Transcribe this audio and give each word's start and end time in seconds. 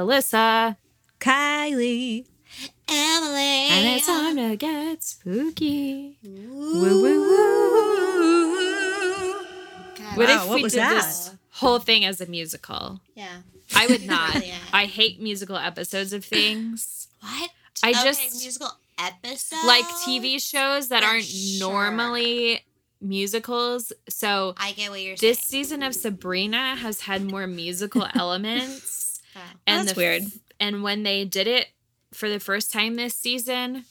Alyssa. 0.00 0.76
Kylie. 1.20 2.24
Emily. 2.88 3.68
And 3.70 3.86
it's 3.96 4.06
time 4.06 4.36
to 4.36 4.56
get 4.56 5.02
spooky. 5.02 6.16
Woo, 6.24 7.02
Woo, 7.02 7.02
woo. 7.02 7.30
God, 9.96 10.16
What 10.16 10.28
Wow, 10.28 10.44
if 10.46 10.50
we 10.54 10.62
did 10.62 10.72
that? 10.72 10.94
this 10.94 11.30
whole 11.50 11.78
thing 11.78 12.04
as 12.04 12.20
a 12.20 12.26
musical? 12.26 13.00
Yeah. 13.14 13.28
I 13.76 13.86
would 13.86 14.04
not. 14.06 14.42
I 14.72 14.86
hate 14.86 15.20
musical 15.20 15.56
episodes 15.56 16.12
of 16.12 16.24
things. 16.24 16.96
What? 17.20 17.50
I 17.82 17.90
Okay, 17.90 18.02
just- 18.02 18.32
musical 18.42 18.70
episode 18.98 19.66
like 19.66 19.84
TV 20.06 20.40
shows 20.42 20.88
that 20.88 21.02
aren't 21.02 21.24
sure. 21.24 21.58
normally 21.70 22.64
musicals. 23.02 23.92
So 24.08 24.54
I 24.56 24.72
get 24.72 24.90
what 24.90 25.00
you're 25.02 25.16
saying. 25.16 25.30
this 25.32 25.38
saying. 25.40 25.64
season 25.64 25.82
of 25.82 25.94
Sabrina 25.94 26.76
has 26.76 27.02
had 27.02 27.22
more 27.22 27.46
musical 27.46 28.06
elements. 28.14 28.89
Okay. 29.36 29.44
And 29.66 29.80
That's 29.86 29.94
the 29.94 30.00
weird. 30.00 30.22
And 30.58 30.82
when 30.82 31.02
they 31.02 31.24
did 31.24 31.46
it 31.46 31.68
for 32.12 32.28
the 32.28 32.40
first 32.40 32.72
time 32.72 32.96
this 32.96 33.14
season, 33.16 33.84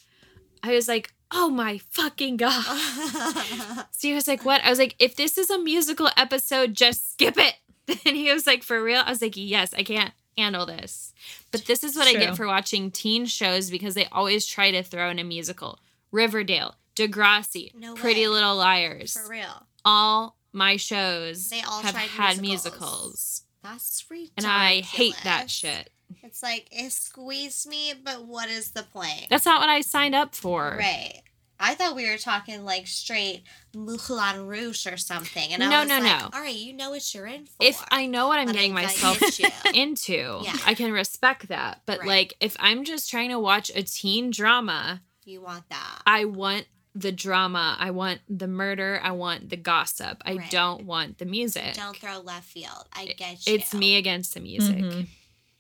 I 0.63 0.73
was 0.73 0.87
like, 0.87 1.11
oh 1.31 1.49
my 1.49 1.77
fucking 1.89 2.37
God. 2.37 2.63
So 3.91 4.07
he 4.07 4.13
was 4.13 4.27
like, 4.27 4.45
what? 4.45 4.63
I 4.63 4.69
was 4.69 4.79
like, 4.79 4.95
if 4.99 5.15
this 5.17 5.37
is 5.37 5.49
a 5.49 5.59
musical 5.59 6.09
episode, 6.15 6.73
just 6.73 7.11
skip 7.13 7.37
it. 7.37 7.55
And 8.05 8.15
he 8.15 8.31
was 8.31 8.45
like, 8.45 8.61
for 8.63 8.81
real? 8.83 9.01
I 9.03 9.09
was 9.09 9.21
like, 9.21 9.33
yes, 9.35 9.73
I 9.73 9.81
can't 9.83 10.13
handle 10.37 10.65
this. 10.67 11.11
But 11.51 11.65
this 11.65 11.83
is 11.83 11.95
what 11.95 12.07
I 12.07 12.13
get 12.13 12.37
for 12.37 12.45
watching 12.45 12.91
teen 12.91 13.25
shows 13.25 13.69
because 13.71 13.95
they 13.95 14.05
always 14.11 14.45
try 14.45 14.69
to 14.71 14.83
throw 14.83 15.09
in 15.09 15.17
a 15.19 15.23
musical. 15.23 15.79
Riverdale, 16.11 16.75
Degrassi, 16.95 17.73
No 17.75 17.95
Pretty. 17.95 18.27
Little 18.27 18.55
Liars. 18.55 19.13
For 19.13 19.27
real. 19.29 19.65
All 19.83 20.37
my 20.53 20.77
shows 20.77 21.49
They 21.49 21.61
all 21.61 21.81
have 21.81 21.93
tried 21.93 22.09
had 22.09 22.41
musicals. 22.41 22.79
musicals. 22.81 23.41
That's 23.63 24.05
ridiculous. 24.09 24.33
And 24.37 24.45
I 24.45 24.81
hate 24.81 25.15
that 25.23 25.49
shit. 25.49 25.89
It's 26.23 26.41
like 26.41 26.67
eh, 26.71 26.85
it 26.87 26.91
squeezed 26.91 27.67
me, 27.67 27.93
but 28.03 28.25
what 28.25 28.49
is 28.49 28.71
the 28.71 28.83
point? 28.83 29.27
That's 29.29 29.45
not 29.45 29.59
what 29.61 29.69
I 29.69 29.81
signed 29.81 30.15
up 30.15 30.35
for. 30.35 30.75
right. 30.77 31.21
I 31.61 31.75
thought 31.75 31.93
we 31.93 32.09
were 32.09 32.17
talking 32.17 32.63
like 32.63 32.87
straight 32.87 33.43
Moulin 33.75 34.47
Rouge 34.47 34.87
or 34.87 34.95
something, 34.95 35.51
and 35.51 35.61
I 35.61 35.69
No, 35.69 35.79
was 35.81 35.89
no, 35.89 35.99
like, 35.99 36.21
no. 36.21 36.29
All 36.31 36.39
right, 36.41 36.55
you 36.55 36.71
know 36.71 36.91
what 36.91 37.13
you're 37.13 37.27
in 37.27 37.47
for. 37.47 37.57
If 37.59 37.83
I 37.91 38.05
know 38.05 38.29
what 38.29 38.39
I'm 38.39 38.45
But 38.45 38.55
getting 38.55 38.73
myself 38.73 39.19
into, 39.73 40.39
Yeah. 40.41 40.55
I 40.65 40.73
can 40.73 40.93
respect 40.93 41.49
that. 41.49 41.81
But 41.85 41.99
Right. 41.99 42.07
like 42.07 42.33
if 42.39 42.55
I'm 42.61 42.85
just 42.85 43.09
trying 43.09 43.29
to 43.31 43.39
watch 43.39 43.69
a 43.75 43.83
teen 43.83 44.31
drama, 44.31 45.01
you 45.25 45.41
want 45.41 45.67
that. 45.69 46.01
I 46.07 46.23
want 46.23 46.65
the 46.95 47.11
drama, 47.11 47.75
I 47.79 47.91
want 47.91 48.21
the 48.27 48.47
murder, 48.47 48.99
I 49.03 49.11
want 49.11 49.49
the 49.49 49.57
gossip. 49.57 50.21
I 50.25 50.35
Right. 50.35 50.51
don't 50.51 50.85
want 50.85 51.17
the 51.19 51.25
music. 51.25 51.75
Don't 51.75 51.95
throw 51.95 52.19
left 52.19 52.47
field. 52.49 52.87
I 52.93 53.05
get 53.05 53.45
you. 53.47 53.53
it's 53.53 53.73
me 53.73 53.95
against 53.95 54.33
the 54.33 54.39
music. 54.39 54.77
Mhm. 54.77 55.07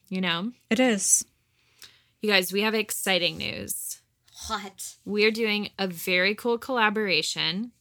You 0.09 0.21
know? 0.21 0.51
It 0.69 0.79
is. 0.79 1.23
You 2.21 2.29
guys, 2.31 2.51
we 2.51 2.61
have 2.61 2.73
exciting 2.73 3.37
news. 3.37 4.01
What? 4.47 4.95
We're 5.05 5.31
doing 5.31 5.69
a 5.77 5.87
very 5.87 6.33
cool 6.35 6.57
collaboration 6.57 7.71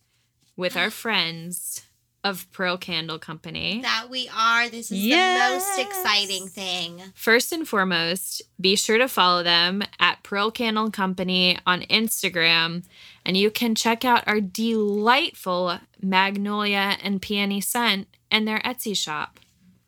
with 0.56 0.76
our 0.76 0.90
friends 1.04 1.82
of 2.28 2.50
Pearl 2.52 2.76
Candle 2.76 3.18
Company. 3.18 3.80
That 3.82 4.06
we 4.10 4.28
are. 4.36 4.68
This 4.68 4.90
is 4.92 5.04
Yes. 5.04 5.64
the 5.64 5.82
most 5.82 5.88
exciting 5.88 6.48
thing. 6.48 7.02
First 7.14 7.52
and 7.52 7.66
foremost, 7.66 8.42
be 8.60 8.76
sure 8.76 8.98
to 8.98 9.08
follow 9.08 9.42
them 9.42 9.82
at 9.98 10.22
Pearl 10.22 10.50
Candle 10.50 10.90
Company 10.90 11.58
on 11.66 11.82
Instagram, 11.82 12.84
and 13.24 13.36
you 13.36 13.50
can 13.50 13.74
check 13.74 14.04
out 14.04 14.24
our 14.26 14.40
delightful 14.40 15.78
Magnolia 16.02 16.96
and 17.02 17.20
Peony 17.22 17.60
scent 17.60 18.08
and 18.30 18.46
their 18.46 18.58
Etsy 18.60 18.96
shop. 18.96 19.40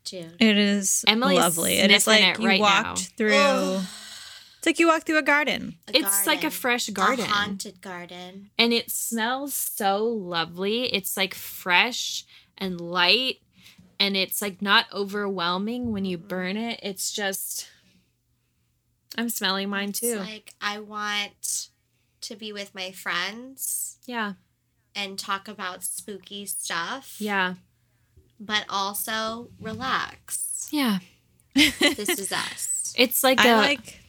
Dude. 0.03 0.35
It 0.39 0.57
is 0.57 1.05
Emily's 1.07 1.37
lovely. 1.37 1.77
It 1.77 1.91
is 1.91 2.07
like 2.07 2.21
it 2.23 2.39
you 2.39 2.47
right 2.47 2.59
walked 2.59 2.85
now. 2.87 2.95
through. 3.17 3.31
Oh. 3.33 3.87
Ugh. 4.61 4.67
It's 4.67 4.67
like 4.67 4.79
you 4.79 4.87
walk 4.87 5.03
through 5.03 5.17
a 5.17 5.23
garden. 5.23 5.77
A 5.87 5.97
it's 5.97 6.27
like 6.27 6.43
a 6.43 6.51
fresh 6.51 6.87
garden. 6.89 7.25
A 7.25 7.27
haunted 7.27 7.81
garden. 7.81 8.51
and 8.59 8.71
it 8.71 8.91
smells 8.91 9.55
so 9.55 10.05
lovely. 10.05 10.93
It's 10.93 11.17
like 11.17 11.33
fresh 11.33 12.25
and 12.59 12.79
light, 12.79 13.37
and 13.99 14.15
it's 14.15 14.39
like 14.39 14.61
not 14.61 14.85
overwhelming 14.93 15.91
when 15.91 16.05
you 16.05 16.19
mm-hmm. 16.19 16.27
burn 16.27 16.57
it. 16.57 16.79
It's 16.83 17.11
just. 17.11 17.69
I'm 19.17 19.29
smelling 19.29 19.69
mine 19.69 19.89
It's 19.89 19.99
too. 19.99 20.17
like 20.17 20.53
I 20.61 20.79
want 20.79 21.69
to 22.21 22.35
be 22.35 22.53
with 22.53 22.75
my 22.75 22.91
friends 22.91 23.97
yeah. 24.05 24.33
and 24.95 25.17
talk 25.17 25.47
about 25.47 25.83
spooky 25.83 26.45
stuff. 26.45 27.15
Yeah. 27.19 27.55
But 28.39 28.65
also 28.69 29.49
relax. 29.59 30.69
Yeah. 30.71 30.99
This 31.55 32.09
is 32.09 32.31
us. 32.31 32.93
It's 32.97 33.23
like 33.23 33.39
I 33.39 33.47
a 33.49 33.57
like. 33.57 34.01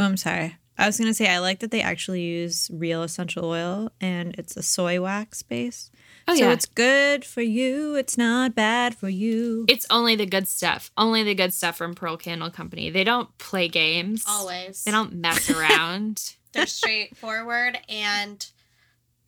Oh, 0.00 0.04
I'm 0.04 0.16
sorry. 0.16 0.56
I 0.76 0.86
was 0.86 0.98
gonna 0.98 1.14
say 1.14 1.28
I 1.28 1.38
like 1.38 1.60
that 1.60 1.70
they 1.70 1.80
actually 1.82 2.22
use 2.22 2.68
real 2.72 3.02
essential 3.04 3.44
oil 3.44 3.92
and 4.00 4.34
it's 4.38 4.56
a 4.56 4.62
soy 4.62 5.00
wax 5.00 5.40
base. 5.42 5.90
oh 6.26 6.34
so 6.34 6.46
yeah. 6.46 6.52
it's 6.52 6.66
good 6.66 7.24
for 7.24 7.42
you. 7.42 7.94
It's 7.94 8.18
not 8.18 8.56
bad 8.56 8.96
for 8.96 9.08
you. 9.08 9.66
It's 9.68 9.86
only 9.88 10.16
the 10.16 10.26
good 10.26 10.48
stuff. 10.48 10.90
Only 10.96 11.22
the 11.22 11.34
good 11.36 11.52
stuff 11.54 11.76
from 11.76 11.94
Pearl 11.94 12.16
Candle 12.16 12.50
Company. 12.50 12.90
They 12.90 13.04
don't 13.04 13.36
play 13.38 13.68
games. 13.68 14.24
Always. 14.28 14.82
They 14.82 14.90
don't 14.90 15.12
mess 15.14 15.48
around. 15.48 16.34
They're 16.52 16.66
straightforward 16.66 17.78
and 17.88 18.44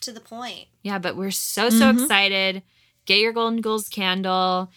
to 0.00 0.12
the 0.12 0.20
point. 0.20 0.66
yeah, 0.82 0.98
but 0.98 1.16
we're 1.16 1.30
so 1.30 1.70
so 1.70 1.92
Mhm. 1.92 2.02
excited. 2.02 2.62
Get 3.06 3.18
your 3.20 3.32
Golden 3.32 3.60
Ghouls 3.60 3.88
candle. 3.88 4.70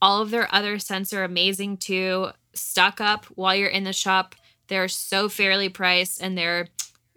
All 0.00 0.22
of 0.22 0.30
their 0.30 0.52
other 0.54 0.78
scents 0.78 1.12
are 1.12 1.22
amazing 1.22 1.76
too. 1.76 2.28
Stock 2.54 2.98
up 3.00 3.26
while 3.26 3.54
you're 3.54 3.68
in 3.68 3.84
the 3.84 3.92
shop. 3.92 4.34
They're 4.68 4.88
so 4.88 5.28
fairly 5.28 5.68
priced 5.68 6.22
and 6.22 6.36
they're 6.36 6.68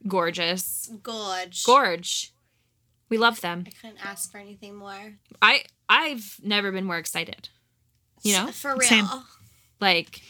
gorgeous. 0.07 0.89
Gorge. 1.01 1.63
Gorge. 1.63 2.33
We 3.09 3.17
love 3.17 3.41
them. 3.41 3.63
I 3.65 3.71
couldn't 3.81 4.05
ask 4.05 4.31
for 4.31 4.37
anything 4.37 4.75
more. 4.75 5.13
I 5.41 5.63
I've 5.87 6.39
never 6.43 6.71
been 6.71 6.85
more 6.85 6.97
excited. 6.97 7.49
You 8.21 8.33
know? 8.33 8.47
For 8.47 8.71
real. 8.71 8.81
Same. 8.81 9.05
like 9.79 10.21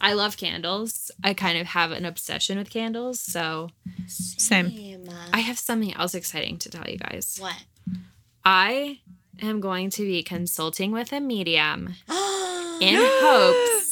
I 0.00 0.12
love 0.14 0.36
candles. 0.36 1.10
I 1.22 1.34
kind 1.34 1.58
of 1.58 1.66
have 1.68 1.90
an 1.90 2.04
obsession 2.04 2.58
with 2.58 2.70
candles, 2.70 3.20
so 3.20 3.70
Same. 4.06 5.08
I 5.32 5.40
have 5.40 5.58
something 5.58 5.94
else 5.94 6.14
exciting 6.14 6.58
to 6.58 6.70
tell 6.70 6.88
you 6.88 6.98
guys. 6.98 7.38
What? 7.40 7.56
I 8.44 9.00
am 9.42 9.60
going 9.60 9.90
to 9.90 10.02
be 10.02 10.22
consulting 10.22 10.92
with 10.92 11.12
a 11.12 11.20
medium 11.20 11.94
in 12.08 12.14
In 12.80 13.00
hopes 13.00 13.83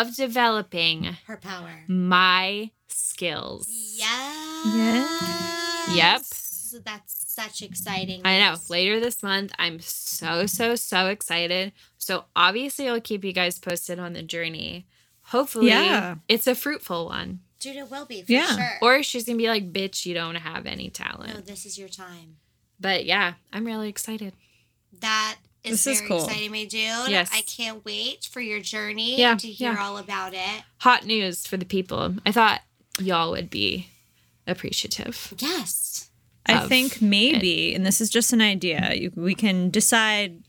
of 0.00 0.16
developing 0.16 1.16
her 1.26 1.36
power. 1.36 1.84
my 1.88 2.70
skills. 2.88 3.66
Yes. 3.68 5.94
Yep. 5.94 6.22
That's 6.84 7.32
such 7.34 7.62
exciting. 7.62 8.22
I 8.24 8.38
know. 8.40 8.56
Later 8.68 8.98
this 8.98 9.22
month, 9.22 9.52
I'm 9.58 9.78
so, 9.80 10.46
so, 10.46 10.74
so 10.74 11.06
excited. 11.06 11.72
So, 11.98 12.24
obviously, 12.34 12.88
I'll 12.88 13.00
keep 13.00 13.24
you 13.24 13.32
guys 13.32 13.58
posted 13.58 13.98
on 13.98 14.12
the 14.12 14.22
journey. 14.22 14.86
Hopefully, 15.26 15.68
Yeah. 15.68 16.16
it's 16.28 16.46
a 16.46 16.54
fruitful 16.54 17.06
one. 17.06 17.40
Dude, 17.60 17.76
it 17.76 17.90
will 17.90 18.04
be 18.06 18.22
for 18.22 18.32
Yeah. 18.32 18.56
sure. 18.56 18.78
Or 18.82 19.02
she's 19.02 19.24
going 19.24 19.38
to 19.38 19.42
be 19.42 19.48
like, 19.48 19.72
bitch, 19.72 20.04
you 20.04 20.14
don't 20.14 20.34
have 20.34 20.66
any 20.66 20.90
talent. 20.90 21.20
no, 21.20 21.26
talent. 21.28 21.46
this 21.46 21.64
is 21.64 21.78
your 21.78 21.88
time. 21.88 22.36
But 22.80 23.04
yeah, 23.06 23.34
I'm 23.52 23.64
really 23.64 23.88
excited. 23.88 24.34
That 25.00 25.36
is 25.64 25.84
This 25.84 25.86
is 25.86 25.98
very 26.00 26.08
cool. 26.08 26.24
exciting, 26.24 26.50
my 26.52 26.64
dude. 26.64 27.08
Yes. 27.10 27.30
I 27.32 27.40
can't 27.42 27.84
wait 27.84 28.28
for 28.30 28.40
your 28.40 28.60
journey 28.60 29.18
Yeah, 29.18 29.34
to 29.36 29.46
hear 29.48 29.72
yeah. 29.72 29.82
all 29.84 29.96
about 29.98 30.34
it. 30.34 30.62
Hot 30.78 31.04
news 31.06 31.46
for 31.46 31.56
the 31.56 31.64
people. 31.64 32.14
I 32.26 32.32
thought 32.32 32.60
y'all 33.00 33.30
would 33.30 33.50
be 33.50 33.88
appreciative. 34.46 35.32
Yes. 35.38 36.10
I 36.46 36.66
think 36.68 37.00
maybe, 37.00 37.74
and 37.74 37.86
this 37.86 38.00
is 38.02 38.10
just 38.10 38.32
an 38.34 38.42
idea. 38.42 39.08
We 39.16 39.34
can 39.34 39.70
decide 39.70 40.42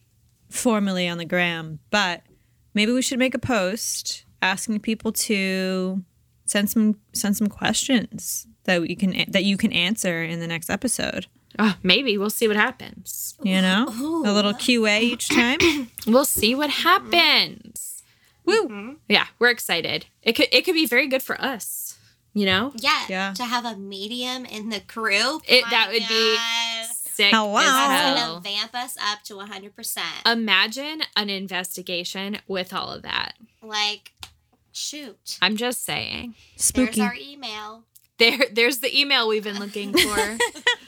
formally 0.50 1.08
on 1.08 1.18
the 1.18 1.24
gram, 1.26 1.80
but 1.90 2.22
maybe 2.74 2.92
we 2.92 3.02
should 3.02 3.18
make 3.20 3.34
a 3.34 3.40
post 3.40 4.26
asking 4.42 4.82
people 4.82 5.14
to 5.14 6.04
send 6.46 6.70
some 6.70 7.00
send 7.14 7.36
some 7.38 7.48
questions 7.48 8.46
that 8.66 8.82
we 8.82 8.94
can 8.96 9.24
that 9.30 9.46
you 9.46 9.56
can 9.58 9.72
answer 9.72 10.22
in 10.22 10.40
the 10.42 10.48
next 10.48 10.70
episode. 10.70 11.28
Oh, 11.58 11.76
maybe 11.84 12.18
we'll 12.18 12.30
see 12.30 12.48
what 12.48 12.58
happens. 12.58 13.36
You 13.42 13.62
know, 13.62 13.88
Ooh. 14.00 14.24
a 14.26 14.32
little 14.34 14.54
QA 14.54 15.02
each 15.02 15.30
time. 15.30 15.60
We'll 16.08 16.26
see 16.26 16.54
what 16.56 16.70
happens. 16.70 18.04
Woo! 18.46 18.68
Mm-hmm. 18.68 18.92
Yeah, 19.10 19.26
we're 19.40 19.50
excited. 19.50 20.06
It 20.22 20.34
could 20.34 20.48
it 20.52 20.62
could 20.66 20.74
be 20.76 20.86
very 20.86 21.08
good 21.08 21.24
for 21.24 21.40
us. 21.42 21.98
You 22.34 22.46
know, 22.46 22.74
Yeah. 22.76 23.04
Yeah. 23.10 23.34
To 23.34 23.46
have 23.46 23.66
a 23.66 23.76
medium 23.78 24.46
in 24.46 24.70
the 24.70 24.82
crew. 24.82 25.40
it 25.48 25.64
that 25.70 25.88
would 25.92 26.08
be 26.08 26.36
God. 26.36 26.88
sick 26.96 27.32
Hello. 27.34 27.58
as 27.58 27.64
That's 27.66 28.20
hell. 28.20 28.40
gonna 28.40 28.42
vamp 28.42 28.76
us 28.76 28.98
up 29.02 29.24
to 29.24 29.36
100%. 29.36 30.00
Imagine 30.32 31.02
an 31.16 31.30
investigation 31.30 32.40
with 32.48 32.74
all 32.74 32.92
of 32.92 33.04
that. 33.04 33.34
like, 33.64 34.12
shoot. 34.74 35.38
I'm 35.42 35.56
just 35.56 35.84
saying. 35.86 36.36
There's 36.56 36.66
Spooky. 36.66 37.02
our 37.02 37.16
email. 37.20 37.86
There, 38.18 38.38
there's 38.52 38.80
the 38.80 38.98
email 38.98 39.28
we've 39.28 39.44
been 39.44 39.60
looking 39.60 39.92
for. 39.92 39.98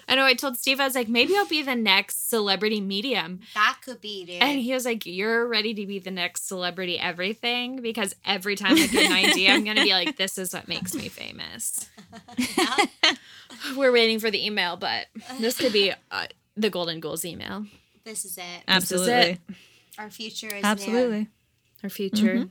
I 0.10 0.16
know. 0.16 0.24
I 0.26 0.34
told 0.34 0.56
Steve, 0.58 0.80
I 0.80 0.86
was 0.86 0.96
like, 0.96 1.10
maybe 1.10 1.36
I'll 1.36 1.46
be 1.46 1.62
the 1.62 1.76
next 1.76 2.30
celebrity 2.30 2.80
medium. 2.80 3.42
That 3.54 3.80
could 3.84 4.00
be, 4.00 4.24
dude. 4.26 4.42
And 4.42 4.58
he 4.60 4.74
was 4.74 4.86
like, 4.86 5.06
You're 5.06 5.46
ready 5.46 5.74
to 5.74 5.86
be 5.86 6.00
the 6.00 6.12
next 6.12 6.48
celebrity 6.48 6.98
everything 6.98 7.82
because 7.82 8.16
every 8.24 8.56
time 8.56 8.76
I 8.78 8.88
get 8.88 9.08
an 9.08 9.12
idea, 9.12 9.52
I'm 9.52 9.66
going 9.66 9.76
to 9.76 9.84
be 9.84 9.92
like, 9.92 10.16
This 10.16 10.38
is 10.38 10.54
what 10.54 10.70
makes 10.70 10.94
me 10.96 11.10
famous. 11.10 11.90
Yeah. 12.38 12.76
We're 13.76 13.92
waiting 13.92 14.20
for 14.20 14.32
the 14.32 14.46
email, 14.46 14.78
but 14.78 15.08
this 15.40 15.58
could 15.58 15.74
be 15.74 15.92
uh, 16.12 16.28
the 16.56 16.70
Golden 16.70 17.00
Ghouls 17.02 17.26
email. 17.26 17.66
this 18.06 18.24
is 18.24 18.38
it. 18.38 18.44
Absolutely. 18.70 19.14
it. 19.14 19.40
Our 19.98 20.10
future 20.10 20.48
is 20.48 20.54
near. 20.54 20.66
Absolutely. 20.66 21.28
Our 21.84 21.90
future 21.90 22.36
Mhm. 22.36 22.50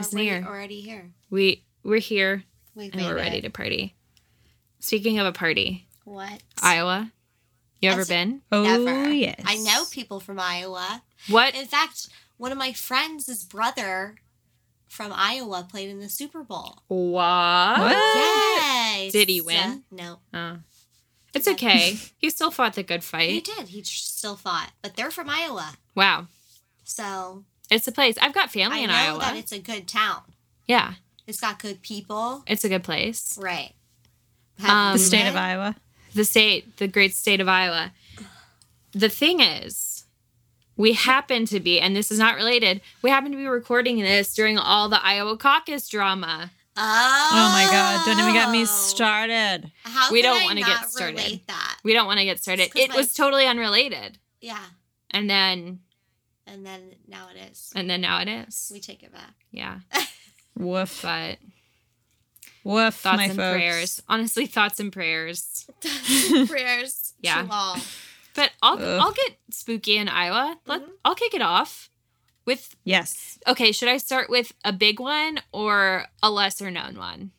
is 0.00 0.12
Or 0.12 0.16
we're 0.16 0.22
near. 0.24 0.44
already 0.46 0.80
here. 0.80 1.12
We, 1.30 1.64
we're 1.84 1.98
here 2.00 2.42
We've 2.74 2.92
and 2.92 3.02
we're 3.02 3.14
made 3.14 3.20
ready 3.22 3.40
to 3.42 3.50
party. 3.50 3.94
Speaking 4.86 5.18
of 5.18 5.26
a 5.26 5.32
party, 5.32 5.88
What? 6.04 6.40
Iowa. 6.62 7.10
You 7.80 7.90
ever 7.90 8.04
That's- 8.04 8.24
been? 8.24 8.42
Oh, 8.52 8.62
Never. 8.62 9.12
yes. 9.12 9.40
I 9.44 9.56
know 9.56 9.84
people 9.90 10.20
from 10.20 10.38
Iowa. 10.38 11.02
What? 11.28 11.56
In 11.56 11.66
fact, 11.66 12.08
one 12.36 12.52
of 12.52 12.58
my 12.58 12.72
friends' 12.72 13.42
brother 13.42 14.14
from 14.88 15.12
Iowa 15.12 15.66
played 15.68 15.88
in 15.90 15.98
the 15.98 16.08
Super 16.08 16.44
Bowl. 16.44 16.82
What? 16.86 17.80
What? 17.80 17.90
Yes. 17.90 19.10
Did 19.12 19.28
he 19.28 19.40
win? 19.40 19.56
Uh, 19.58 19.76
no. 19.90 20.18
Oh. 20.32 20.58
It's 21.34 21.48
okay. 21.48 21.98
he 22.18 22.30
still 22.30 22.52
fought 22.52 22.74
the 22.74 22.84
good 22.84 23.02
fight. 23.02 23.30
He 23.30 23.40
did. 23.40 23.66
He 23.68 23.82
still 23.82 24.36
fought. 24.36 24.70
But 24.82 24.94
they're 24.94 25.10
from 25.10 25.28
Iowa. 25.28 25.74
Wow. 25.96 26.28
So 26.84 27.44
It's 27.72 27.88
a 27.88 27.92
place. 27.92 28.16
I've 28.22 28.32
got 28.34 28.52
family 28.52 28.78
I 28.78 28.82
in 28.82 28.90
know 28.90 28.94
Iowa. 28.94 29.18
that 29.18 29.36
it's 29.36 29.50
a 29.52 29.58
good 29.58 29.88
town. 29.88 30.22
yeah. 30.66 30.94
It's 31.26 31.40
got 31.40 31.58
good 31.58 31.82
people. 31.82 32.44
It's 32.46 32.62
a 32.64 32.68
good 32.68 32.84
place. 32.84 33.36
Right. 33.36 33.72
Um, 34.64 34.92
The 34.94 34.98
you 34.98 35.04
state 35.04 35.28
of? 35.28 35.36
Iowa. 35.36 35.76
The 36.14 36.24
state, 36.24 36.76
the 36.78 36.88
great 36.88 37.14
state 37.14 37.40
of 37.40 37.48
Iowa. 37.48 37.92
The 38.92 39.08
thing 39.10 39.40
is, 39.40 40.04
we 40.76 40.94
happen 40.94 41.44
to 41.46 41.60
be, 41.60 41.80
and 41.80 41.94
this 41.94 42.10
is 42.10 42.18
not 42.18 42.36
related, 42.36 42.80
we 43.02 43.10
happen 43.10 43.30
to 43.32 43.36
be 43.36 43.46
recording 43.46 43.98
this 44.00 44.34
during 44.34 44.58
all 44.58 44.88
the 44.88 45.02
Iowa 45.04 45.36
caucus 45.36 45.88
drama. 45.88 46.50
Oh, 46.78 47.28
Oh 47.32 47.52
my 47.52 47.66
God. 47.70 48.04
Don't 48.06 48.18
even 48.20 48.34
get 48.34 48.50
me 48.50 48.64
started. 48.66 49.70
How 49.84 50.10
We 50.12 50.20
don't 50.22 50.44
wanna 50.44 50.60
get 50.62 50.88
started. 50.90 51.40
That. 51.46 51.78
We 51.84 51.92
don't 51.94 52.06
want 52.06 52.18
to 52.18 52.24
get 52.24 52.38
started. 52.42 52.70
It 52.74 52.90
my- 52.90 52.96
was 52.96 53.14
totally 53.14 53.46
unrelated. 53.46 54.18
Yeah. 54.42 54.62
And 55.10 55.28
then, 55.30 55.80
And 56.46 56.66
then 56.66 56.96
now 57.08 57.28
it 57.34 57.50
is. 57.50 57.72
and 57.74 57.88
then 57.88 58.00
now 58.02 58.20
it 58.20 58.28
is. 58.28 58.70
We 58.72 58.80
take 58.80 59.02
it 59.02 59.12
back. 59.12 59.34
Yeah. 59.50 59.80
Woof. 60.56 61.00
But 61.02 61.38
Woof, 62.66 62.94
thoughts 62.94 63.16
my 63.18 63.24
and 63.26 63.36
folks. 63.36 63.52
prayers. 63.56 64.02
Honestly, 64.08 64.46
thoughts 64.46 64.80
and 64.80 64.92
prayers. 64.92 65.66
Prayers. 66.48 67.12
Yeah. 67.22 67.46
All. 67.50 67.76
But 68.34 68.50
I'll 68.62 68.74
Ugh. 68.78 69.00
I'll 69.00 69.12
get 69.12 69.38
spooky 69.50 69.96
in 69.96 70.08
Iowa. 70.08 70.58
Let 70.66 70.82
Mhm. 70.82 70.90
I'll 71.04 71.14
kick 71.14 71.32
it 71.34 71.40
off 71.42 71.88
with 72.44 72.76
Yes. 72.84 73.38
okay. 73.46 73.72
Should 73.72 73.88
I 73.88 73.96
start 73.96 74.28
with 74.28 74.52
a 74.64 74.72
big 74.72 75.00
one 75.00 75.40
or 75.52 76.06
a 76.22 76.30
lesser 76.30 76.70
known 76.70 76.96
one? 76.98 77.30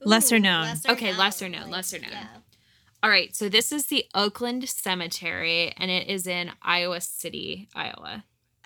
Lesser 0.00 0.38
known. 0.38 0.76
Okay, 0.88 1.14
lesser 1.16 1.48
known, 1.48 1.70
lesser 1.70 1.98
known. 1.98 2.12
All 3.02 3.10
right. 3.10 3.34
So 3.34 3.48
this 3.48 3.72
is 3.72 3.86
the 3.86 4.04
Oakland 4.14 4.68
Cemetery, 4.68 5.72
and 5.78 5.90
it 5.90 6.08
is 6.08 6.26
in 6.26 6.52
Iowa 6.62 7.00
City, 7.00 7.68
Iowa. 7.74 8.24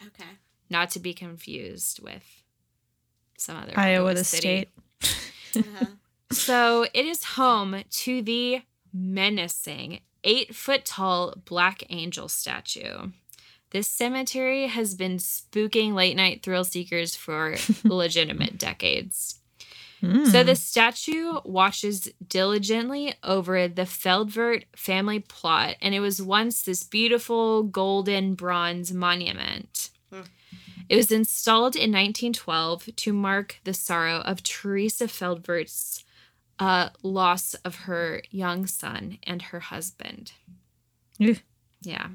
Okay. 0.09 0.29
Not 0.69 0.91
to 0.93 0.99
be 1.01 1.15
confused 1.15 2.01
with 2.03 2.25
some 3.39 3.57
other 3.57 3.73
Iowa, 3.77 4.13
the 4.15 4.25
city. 4.25 4.69
state. 5.01 5.21
Uh-huh. 5.57 5.87
So 6.33 6.87
it 6.95 7.07
is 7.07 7.25
home 7.25 7.83
to 7.91 8.23
the 8.23 8.63
menacing 8.93 10.01
eight 10.23 10.55
foot 10.55 10.85
tall 10.85 11.35
Black 11.45 11.83
Angel 11.91 12.29
statue. 12.29 13.11
This 13.71 13.89
cemetery 13.89 14.67
has 14.67 14.95
been 14.95 15.17
spooking 15.19 15.95
late 15.95 16.17
night 16.17 16.43
thrill 16.43 16.65
seekers 16.65 17.15
for 17.15 17.57
legitimate 17.85 18.59
decades. 18.59 19.37
So 20.01 20.07
Mm. 20.07 20.47
the 20.47 20.57
statue 20.57 21.41
watches 21.45 22.09
diligently 22.27 23.13
over 23.23 23.69
the 23.69 23.83
Feldevert 23.83 24.65
family 24.75 25.19
plot, 25.19 25.77
and 25.83 25.95
it 25.95 26.01
was 26.01 26.23
once 26.23 26.63
this 26.63 26.83
beautiful 26.85 27.65
golden 27.65 28.35
bronze 28.35 28.95
monument. 28.95 29.91
It 30.91 30.97
was 30.97 31.13
installed 31.13 31.77
in 31.77 31.93
1912 31.93 32.97
to 32.97 33.13
mark 33.13 33.61
the 33.63 33.73
sorrow 33.73 34.23
of 34.23 34.43
Teresa 34.43 35.05
Feldevert's 35.05 36.03
uh, 36.59 36.89
loss 37.05 37.55
of 37.55 37.77
her 37.87 38.23
young 38.33 38.67
son 38.67 39.19
and 39.23 39.41
her 39.41 39.61
husband. 39.61 40.33
Yeah. 41.81 42.09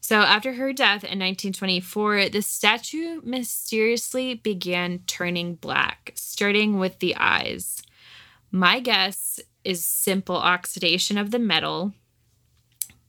So 0.00 0.20
after 0.20 0.54
her 0.54 0.72
death 0.72 1.04
in 1.04 1.18
1924, 1.18 2.30
the 2.30 2.40
statue 2.40 3.20
mysteriously 3.22 4.32
began 4.32 5.00
turning 5.06 5.56
black, 5.56 6.12
starting 6.14 6.78
with 6.78 7.00
the 7.00 7.14
eyes. 7.16 7.82
My 8.50 8.80
guess 8.80 9.38
is 9.64 9.84
simple 9.84 10.36
oxidation 10.36 11.18
of 11.18 11.30
the 11.30 11.38
metal. 11.38 11.92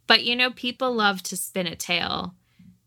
But 0.08 0.26
you 0.26 0.36
know, 0.36 0.52
people 0.52 0.92
love 0.92 1.24
to 1.24 1.38
spin 1.38 1.68
a 1.68 1.76
tale. 1.78 2.34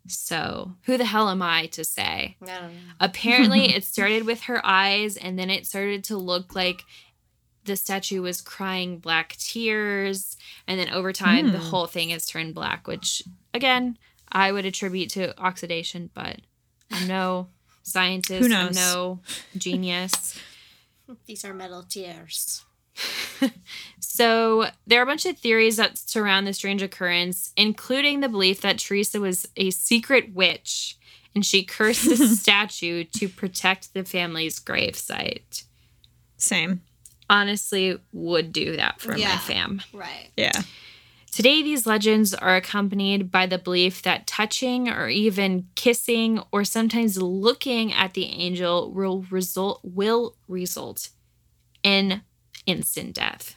So 0.07 0.75
who 0.85 0.97
the 0.97 1.05
hell 1.05 1.29
am 1.29 1.43
I 1.43 1.67
to 1.67 1.85
say? 1.85 2.37
I 2.43 2.47
don't 2.47 2.49
know. 2.75 2.81
Apparently, 3.01 3.67
it 3.75 3.85
started 3.85 4.25
with 4.27 4.43
her 4.43 4.65
eyes, 4.65 5.17
and 5.17 5.39
then 5.39 5.51
it 5.51 5.67
started 5.67 6.05
to 6.05 6.17
look 6.17 6.55
like 6.55 6.83
the 7.65 7.77
statue 7.77 8.23
was 8.23 8.41
crying 8.41 8.99
black 8.99 9.37
tears. 9.37 10.37
And 10.67 10.81
then 10.81 10.91
over 10.91 11.13
time, 11.13 11.51
the 11.53 11.59
Hmm. 11.59 11.65
whole 11.65 11.87
thing 11.87 12.11
has 12.11 12.27
turned 12.27 12.55
black, 12.55 12.87
which, 12.87 13.23
again, 13.55 13.99
I 14.33 14.51
would 14.53 14.65
attribute 14.65 15.11
to 15.11 15.39
oxidation, 15.41 16.11
but 16.15 16.41
I'm 16.91 17.07
no 17.07 17.49
scientist. 17.83 18.41
Who 18.49 18.55
I'm 18.55 18.67
knows? 18.67 18.75
no 18.77 19.21
genius. 19.57 20.39
These 21.27 21.45
are 21.45 21.53
metal 21.53 21.83
tears. 21.83 22.65
So 24.21 24.67
there 24.87 25.01
are 25.01 25.05
a 25.05 25.07
bunch 25.07 25.25
of 25.25 25.39
theories 25.39 25.79
that 25.79 25.97
surround 25.97 26.47
the 26.47 26.53
strange 26.53 26.83
occurrence, 26.83 27.55
including 27.57 28.21
the 28.21 28.29
belief 28.29 28.61
that 28.61 28.79
Teresa 28.79 29.19
was 29.19 29.49
a 29.57 29.71
secret 29.71 30.35
witch 30.35 30.99
and 31.35 31.47
she 31.47 31.65
cursed 31.65 32.05
the 32.05 32.17
statue 32.37 33.05
to 33.05 33.31
protect 33.31 33.95
the 33.95 34.05
family's 34.05 34.61
gravesite. 34.61 35.65
Same. 36.37 36.83
Honestly, 37.31 37.99
would 38.13 38.53
do 38.53 38.77
that 38.77 39.01
for 39.01 39.13
my 39.13 39.39
fam. 39.39 39.81
Right. 39.95 40.29
Yeah. 40.37 40.61
Today, 41.33 41.63
these 41.63 41.87
legends 41.87 42.35
are 42.35 42.57
accompanied 42.57 43.31
by 43.31 43.47
the 43.47 43.57
belief 43.57 44.03
that 44.03 44.27
touching 44.27 44.91
or 44.91 45.09
even 45.09 45.69
kissing 45.77 46.43
or 46.53 46.65
sometimes 46.65 47.17
looking 47.23 47.91
at 47.91 48.13
the 48.13 48.27
angel 48.27 48.93
will 48.93 49.25
result 49.31 49.81
will 49.83 50.35
result 50.47 51.09
in 51.83 52.21
instant 52.67 53.15
death. 53.15 53.57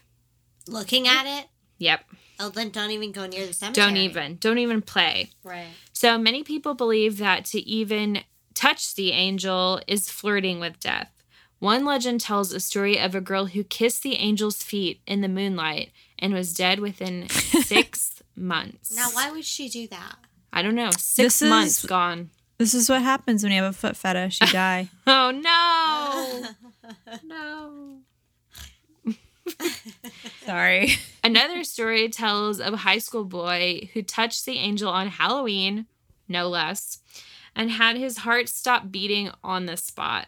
Looking 0.67 1.07
at 1.07 1.25
it. 1.25 1.47
Yep. 1.79 2.05
Oh, 2.39 2.49
then 2.49 2.69
don't 2.69 2.91
even 2.91 3.11
go 3.11 3.25
near 3.27 3.45
the 3.45 3.53
cemetery. 3.53 3.85
Don't 3.85 3.97
even. 3.97 4.37
Don't 4.37 4.57
even 4.57 4.81
play. 4.81 5.31
Right. 5.43 5.67
So 5.91 6.17
many 6.17 6.43
people 6.43 6.73
believe 6.73 7.17
that 7.17 7.45
to 7.45 7.59
even 7.59 8.21
touch 8.53 8.95
the 8.95 9.11
angel 9.11 9.81
is 9.87 10.09
flirting 10.09 10.59
with 10.59 10.79
death. 10.79 11.11
One 11.59 11.85
legend 11.85 12.21
tells 12.21 12.51
a 12.51 12.59
story 12.59 12.97
of 12.99 13.15
a 13.15 13.21
girl 13.21 13.45
who 13.45 13.63
kissed 13.63 14.03
the 14.03 14.17
angel's 14.17 14.61
feet 14.63 15.01
in 15.07 15.21
the 15.21 15.27
moonlight 15.29 15.91
and 16.19 16.33
was 16.33 16.53
dead 16.53 16.79
within 16.79 17.29
six 17.29 18.21
months. 18.35 18.93
Now, 18.95 19.09
why 19.13 19.31
would 19.31 19.45
she 19.45 19.69
do 19.69 19.87
that? 19.87 20.15
I 20.51 20.61
don't 20.61 20.75
know. 20.75 20.91
Six 20.91 21.15
This 21.15 21.41
is- 21.41 21.49
months 21.49 21.85
gone. 21.85 22.29
This 22.59 22.73
is 22.73 22.89
what 22.89 23.01
happens 23.01 23.43
when 23.43 23.51
you 23.51 23.61
have 23.61 23.73
a 23.73 23.77
foot 23.77 23.97
fetish. 23.97 24.39
You 24.41 24.47
die. 24.51 24.89
Oh 25.07 25.31
no. 25.31 26.93
no. 27.23 27.97
Sorry. 30.45 30.93
Another 31.23 31.63
story 31.63 32.09
tells 32.09 32.59
of 32.59 32.73
a 32.73 32.77
high 32.77 32.97
school 32.97 33.25
boy 33.25 33.89
who 33.93 34.01
touched 34.01 34.45
the 34.45 34.57
angel 34.57 34.89
on 34.89 35.07
Halloween, 35.07 35.85
no 36.27 36.47
less, 36.47 36.99
and 37.55 37.71
had 37.71 37.97
his 37.97 38.19
heart 38.19 38.49
stop 38.49 38.91
beating 38.91 39.31
on 39.43 39.65
the 39.65 39.77
spot. 39.77 40.27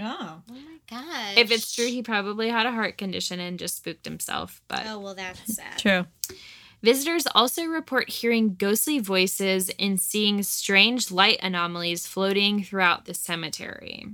Oh. 0.00 0.42
Oh 0.48 0.52
my 0.52 0.78
gosh. 0.88 1.36
If 1.36 1.50
it's 1.50 1.74
true, 1.74 1.86
he 1.86 2.02
probably 2.02 2.48
had 2.48 2.66
a 2.66 2.72
heart 2.72 2.96
condition 2.98 3.40
and 3.40 3.58
just 3.58 3.76
spooked 3.76 4.04
himself. 4.04 4.62
But 4.68 4.84
Oh 4.86 4.98
well, 4.98 5.14
that's 5.14 5.54
sad. 5.56 5.78
True. 5.78 6.06
visitors 6.82 7.26
also 7.34 7.64
report 7.64 8.08
hearing 8.08 8.54
ghostly 8.54 8.98
voices 8.98 9.70
and 9.78 10.00
seeing 10.00 10.42
strange 10.42 11.10
light 11.10 11.38
anomalies 11.42 12.06
floating 12.06 12.62
throughout 12.64 13.04
the 13.04 13.14
cemetery. 13.14 14.08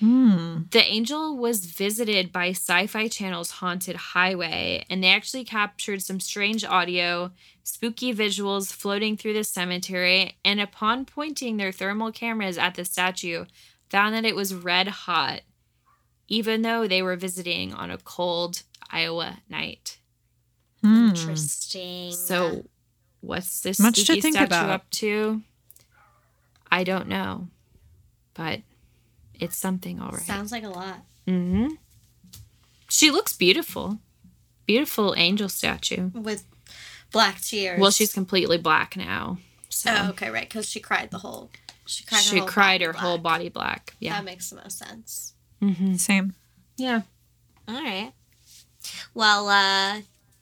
Hmm. 0.00 0.62
The 0.70 0.82
angel 0.82 1.36
was 1.36 1.66
visited 1.66 2.32
by 2.32 2.48
Sci 2.50 2.86
Fi 2.86 3.08
Channel's 3.08 3.52
Haunted 3.52 3.96
Highway, 3.96 4.84
and 4.90 5.02
they 5.02 5.08
actually 5.08 5.44
captured 5.44 6.02
some 6.02 6.20
strange 6.20 6.64
audio, 6.64 7.30
spooky 7.62 8.12
visuals 8.12 8.72
floating 8.72 9.16
through 9.16 9.34
the 9.34 9.44
cemetery, 9.44 10.36
and 10.44 10.60
upon 10.60 11.04
pointing 11.04 11.56
their 11.56 11.72
thermal 11.72 12.10
cameras 12.10 12.58
at 12.58 12.74
the 12.74 12.84
statue, 12.84 13.44
found 13.88 14.14
that 14.14 14.24
it 14.24 14.34
was 14.34 14.54
red 14.54 14.88
hot 14.88 15.42
even 16.28 16.62
though 16.62 16.86
they 16.86 17.02
were 17.02 17.16
visiting 17.16 17.72
on 17.72 17.90
a 17.90 17.98
cold 17.98 18.62
Iowa 18.90 19.38
night. 19.48 19.98
Hmm. 20.82 21.08
Interesting. 21.08 22.12
So, 22.12 22.64
what's 23.20 23.60
this 23.60 23.80
Much 23.80 23.96
to 23.96 24.04
spooky 24.04 24.20
think 24.20 24.36
statue 24.36 24.46
about. 24.46 24.70
up 24.70 24.90
to? 24.90 25.42
I 26.70 26.84
don't 26.84 27.08
know, 27.08 27.48
but 28.34 28.60
it's 29.40 29.56
something, 29.56 30.00
all 30.00 30.10
right. 30.10 30.22
sounds 30.22 30.52
like 30.52 30.64
a 30.64 30.68
lot. 30.68 30.98
Mm-hmm. 31.26 31.74
She 32.88 33.10
looks 33.10 33.36
beautiful, 33.36 33.98
beautiful 34.66 35.14
angel 35.16 35.48
statue. 35.48 36.10
With 36.14 36.44
black 37.12 37.40
tears. 37.40 37.80
Well, 37.80 37.90
she's 37.90 38.12
completely 38.12 38.58
black 38.58 38.96
now, 38.96 39.38
so 39.68 39.94
Oh, 39.96 40.08
okay, 40.10 40.30
right. 40.30 40.48
Because 40.48 40.68
she 40.68 40.80
cried 40.80 41.10
the 41.10 41.18
whole. 41.18 41.50
She 41.86 42.04
cried. 42.04 42.20
she 42.22 42.36
her 42.36 42.40
whole 42.42 42.48
cried 42.48 42.80
body 42.80 42.84
her 42.86 42.92
whole 42.92 43.18
black. 43.18 43.38
body 43.38 43.48
black. 43.48 43.94
Yeah, 44.00 44.14
That 44.14 44.24
makes 44.24 44.50
the 44.50 44.56
most 44.56 44.78
sense. 44.78 45.34
Mm-hmm. 45.62 45.94
Same. 45.94 46.34
yeah. 46.76 47.02
All 47.66 47.74
right. 47.82 48.12
Well, 49.14 49.48
uh, 49.48 50.00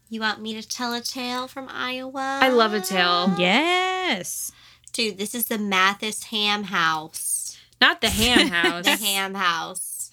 you 0.08 0.20
want 0.20 0.42
me 0.42 0.60
to 0.60 0.66
tell 0.68 0.92
a 0.94 1.00
tale 1.00 1.46
from 1.46 1.68
Iowa? 1.70 2.40
I 2.42 2.48
love 2.48 2.74
a 2.74 2.80
tale. 2.80 3.32
Yes. 3.38 4.50
Dude, 4.92 5.16
this 5.18 5.34
is 5.34 5.46
the 5.46 5.58
Mathis 5.58 6.24
Ham 6.24 6.64
House. 6.64 7.41
Not 7.82 8.00
the 8.00 8.10
ham 8.10 8.46
house. 8.58 8.84
The 8.84 8.96
Ham 9.06 9.34
House. 9.34 10.10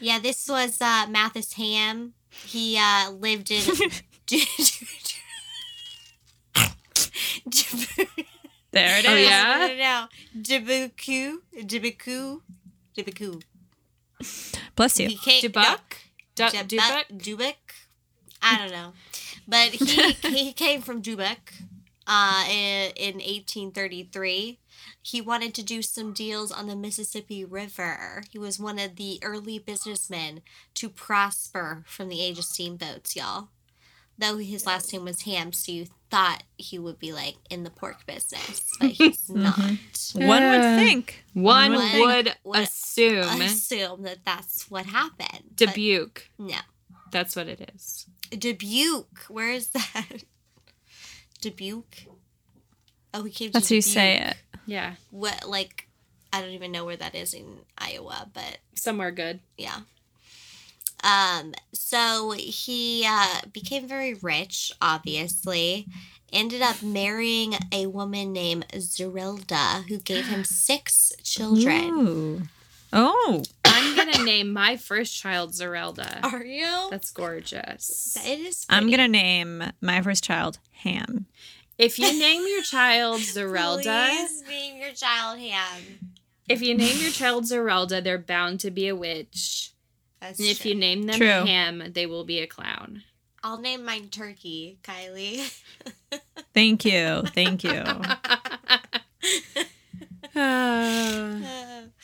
Yeah, 0.00 0.18
this 0.20 0.48
was 0.48 0.76
uh, 0.82 1.06
Mathis 1.08 1.54
Ham. 1.54 2.12
He 2.44 2.76
uh, 2.78 3.10
lived 3.10 3.50
in. 3.50 3.62
There 8.72 8.98
it 8.98 9.04
is. 9.04 9.10
Oh, 9.10 9.14
yeah? 9.14 9.56
No, 9.58 9.66
no, 9.68 9.74
no. 9.74 10.42
Dubuku. 10.42 11.38
Dubuku. 11.64 12.40
Dubuku. 12.96 13.42
Bless 14.74 15.00
you. 15.00 15.08
He 15.08 15.16
came. 15.16 15.42
Dubuk? 15.42 15.80
Du- 16.34 16.44
No, 16.44 16.62
Dubuk? 16.64 16.68
Dubuk. 16.68 17.18
Dubuk. 17.22 17.54
I 18.42 18.58
don't 18.58 18.70
know, 18.70 18.92
but 19.48 19.70
he 19.70 20.12
he 20.28 20.52
came 20.52 20.82
from 20.82 21.00
Dubuk, 21.00 21.38
uh, 22.06 22.44
in, 22.50 22.92
in 22.96 23.14
1833. 23.14 24.58
He 25.02 25.20
wanted 25.20 25.54
to 25.54 25.62
do 25.62 25.82
some 25.82 26.12
deals 26.12 26.50
on 26.50 26.66
the 26.66 26.76
Mississippi 26.76 27.44
River. 27.44 28.22
He 28.30 28.38
was 28.38 28.58
one 28.58 28.78
of 28.78 28.96
the 28.96 29.18
early 29.22 29.58
businessmen 29.58 30.42
to 30.74 30.88
prosper 30.88 31.84
from 31.86 32.08
the 32.08 32.22
age 32.22 32.38
of 32.38 32.44
steamboats, 32.44 33.16
y'all. 33.16 33.48
Though 34.18 34.38
his 34.38 34.66
last 34.66 34.92
name 34.92 35.04
was 35.04 35.22
Ham, 35.22 35.52
so 35.52 35.72
you 35.72 35.86
thought 36.10 36.42
he 36.56 36.78
would 36.78 36.98
be 36.98 37.12
like 37.12 37.36
in 37.50 37.64
the 37.64 37.70
pork 37.70 38.06
business, 38.06 38.62
but 38.80 38.90
he's 38.90 39.28
mm-hmm. 39.28 39.42
not. 39.42 40.28
One 40.28 40.42
would 40.42 40.78
think. 40.78 41.24
One 41.34 41.74
One 41.74 42.00
would 42.00 42.34
would 42.44 42.60
assume 42.60 43.40
Assume 43.42 44.02
that 44.02 44.24
that's 44.24 44.70
what 44.70 44.86
happened. 44.86 45.54
Dubuque. 45.54 46.30
No. 46.38 46.56
That's 47.12 47.36
what 47.36 47.48
it 47.48 47.70
is. 47.74 48.06
Dubuque. 48.30 49.24
Where 49.28 49.50
is 49.50 49.68
that? 49.68 50.24
Dubuque. 51.40 52.06
Oh, 53.14 53.24
he 53.24 53.30
came. 53.30 53.50
That's 53.50 53.68
to 53.68 53.74
how 53.74 53.76
you 53.76 53.82
say 53.82 54.18
it. 54.18 54.36
Yeah, 54.66 54.94
What 55.10 55.48
like? 55.48 55.88
I 56.32 56.40
don't 56.42 56.50
even 56.50 56.72
know 56.72 56.84
where 56.84 56.96
that 56.96 57.14
is 57.14 57.32
in 57.32 57.60
Iowa, 57.78 58.28
but 58.34 58.58
somewhere 58.74 59.10
good. 59.10 59.40
yeah. 59.56 59.80
Um. 61.04 61.54
So 61.72 62.32
he 62.32 63.04
uh, 63.08 63.42
became 63.52 63.86
very 63.86 64.14
rich. 64.14 64.72
Obviously, 64.82 65.86
ended 66.32 66.62
up 66.62 66.82
marrying 66.82 67.54
a 67.72 67.86
woman 67.86 68.32
named 68.32 68.66
Zerelda, 68.74 69.84
who 69.88 69.98
gave 69.98 70.26
him 70.26 70.42
six 70.44 71.12
children. 71.22 71.90
Ooh. 71.90 72.42
Oh. 72.92 73.42
I'm 73.64 73.94
gonna 73.96 74.24
name 74.24 74.52
my 74.52 74.76
first 74.76 75.14
child 75.14 75.50
Zerelda. 75.52 76.24
Are 76.24 76.44
you? 76.44 76.88
That's 76.90 77.10
gorgeous. 77.12 78.16
It 78.26 78.40
is. 78.40 78.66
I'm 78.70 78.90
gonna 78.90 79.06
name 79.08 79.62
my 79.80 80.00
first 80.02 80.24
child 80.24 80.58
Ham. 80.82 81.26
If 81.78 81.98
you 81.98 82.06
name 82.18 82.42
your 82.46 82.62
child 82.62 83.20
Zerelda, 83.20 84.08
Please 84.08 84.42
name 84.48 84.76
your 84.80 84.92
child 84.92 85.38
Ham. 85.38 86.14
if 86.48 86.62
you 86.62 86.76
name 86.76 86.98
your 86.98 87.10
child 87.10 87.44
Zerelda, 87.44 88.02
they're 88.02 88.18
bound 88.18 88.60
to 88.60 88.70
be 88.70 88.88
a 88.88 88.96
witch. 88.96 89.72
That's 90.20 90.38
And 90.38 90.48
if 90.48 90.64
you 90.64 90.74
name 90.74 91.04
them 91.04 91.18
True. 91.18 91.28
Ham, 91.28 91.92
they 91.92 92.06
will 92.06 92.24
be 92.24 92.40
a 92.40 92.46
clown. 92.46 93.02
I'll 93.42 93.60
name 93.60 93.84
mine 93.84 94.08
Turkey, 94.08 94.78
Kylie. 94.82 95.62
Thank 96.54 96.84
you. 96.84 97.22
Thank 97.34 97.62
you. 97.62 97.84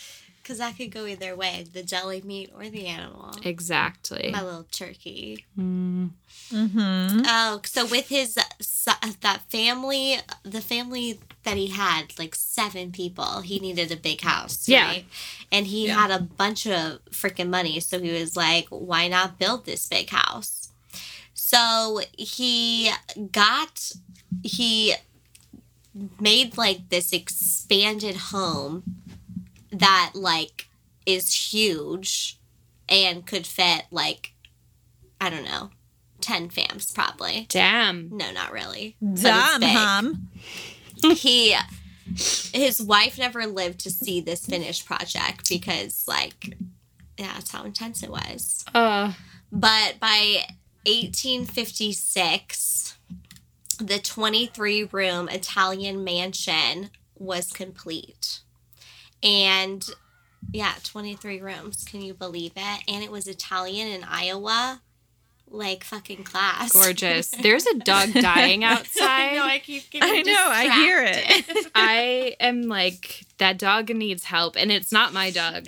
Because 0.52 0.58
that 0.58 0.76
could 0.76 0.90
go 0.90 1.06
either 1.06 1.34
way 1.34 1.64
the 1.72 1.82
jelly 1.82 2.20
meat 2.20 2.50
or 2.54 2.68
the 2.68 2.86
animal. 2.86 3.30
exactly. 3.42 4.30
My 4.32 4.42
little 4.42 4.66
turkey. 4.70 5.46
Mm. 5.58 6.10
Mm-hmm. 6.50 7.22
Oh, 7.26 7.60
so 7.64 7.86
with 7.86 8.08
his 8.08 8.36
so- 8.60 8.92
that 9.22 9.40
family, 9.48 10.16
the 10.42 10.60
family 10.60 11.20
that 11.44 11.56
he 11.56 11.68
had, 11.68 12.18
like 12.18 12.34
seven 12.34 12.92
people, 12.92 13.40
he 13.40 13.60
needed 13.60 13.90
a 13.90 13.96
big 13.96 14.20
house. 14.20 14.68
Yeah. 14.68 14.86
Right? 14.88 15.04
And 15.50 15.66
he 15.66 15.86
Yeah. 15.86 15.94
had 15.94 16.10
a 16.10 16.20
bunch 16.22 16.66
of 16.66 17.02
freaking 17.06 17.48
money. 17.48 17.80
So 17.80 17.98
he 17.98 18.12
was 18.12 18.36
like, 18.36 18.66
why 18.68 19.08
not 19.08 19.38
build 19.38 19.64
this 19.64 19.88
big 19.88 20.10
house? 20.10 20.68
So 21.32 22.00
he 22.18 22.90
got, 23.32 23.92
he 24.42 24.94
made 26.20 26.56
like 26.56 26.88
this 26.88 27.12
expanded 27.12 28.16
home 28.16 28.82
that 29.72 30.12
like 30.14 30.68
is 31.06 31.52
huge 31.52 32.38
and 32.88 33.26
could 33.26 33.46
fit 33.46 33.84
like, 33.90 34.32
I 35.20 35.30
don't 35.30 35.44
know, 35.44 35.70
10 36.20 36.50
fams 36.50 36.94
probably. 36.94 37.46
Damn. 37.48 38.16
No, 38.16 38.30
not 38.32 38.52
really. 38.52 38.96
Damn, 39.00 39.62
it's 39.62 39.72
hum. 39.72 40.28
He, 41.16 41.56
his 42.14 42.80
wife 42.80 43.18
never 43.18 43.44
lived 43.46 43.80
to 43.80 43.90
see 43.90 44.20
this 44.20 44.46
finished 44.46 44.86
project 44.86 45.48
because, 45.48 46.04
like, 46.06 46.56
yeah, 47.18 47.32
that's 47.34 47.50
how 47.50 47.64
intense 47.64 48.04
it 48.04 48.10
was. 48.10 48.64
Uh, 48.72 49.12
But 49.50 49.98
by 49.98 50.44
1856, 50.86 52.98
the 53.80 53.98
23 53.98 54.84
room 54.84 55.28
Italian 55.28 56.04
mansion 56.04 56.90
was 57.18 57.50
complete. 57.52 58.40
And 59.22 59.84
yeah, 60.52 60.74
23 60.84 61.40
rooms. 61.40 61.84
Can 61.84 62.02
you 62.02 62.14
believe 62.14 62.52
it? 62.56 62.82
And 62.88 63.02
it 63.02 63.10
was 63.10 63.26
Italian 63.26 63.88
in 63.88 64.04
Iowa. 64.04 64.80
Like 65.48 65.84
fucking 65.84 66.24
class. 66.24 66.72
gorgeous. 66.72 67.28
There's 67.42 67.66
a 67.66 67.74
dog 67.78 68.14
dying 68.14 68.64
outside. 68.64 69.32
I 69.32 69.34
know, 69.34 69.44
I 69.44 69.58
keep 69.58 69.90
getting 69.90 70.08
I 70.08 70.22
know, 70.22 70.46
I 70.48 70.70
hear 70.70 71.04
it. 71.06 71.66
I 71.74 72.36
am 72.40 72.62
like, 72.62 73.26
that 73.36 73.58
dog 73.58 73.90
needs 73.90 74.24
help, 74.24 74.56
and 74.56 74.72
it's 74.72 74.92
not 74.92 75.12
my 75.12 75.30
dog. 75.30 75.66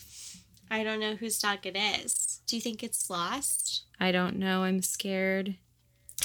I 0.70 0.84
don't 0.84 1.00
know 1.00 1.14
whose 1.14 1.38
dog 1.38 1.60
it 1.64 1.76
is. 1.78 2.40
Do 2.46 2.56
you 2.56 2.62
think 2.62 2.82
it's 2.82 3.08
lost? 3.08 3.84
I 3.98 4.12
don't 4.12 4.36
know. 4.36 4.64
I'm 4.64 4.82
scared. 4.82 5.56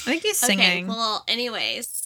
think 0.00 0.22
he's 0.22 0.36
singing. 0.36 0.84
Okay, 0.84 0.84
well, 0.84 1.24
anyways, 1.26 2.01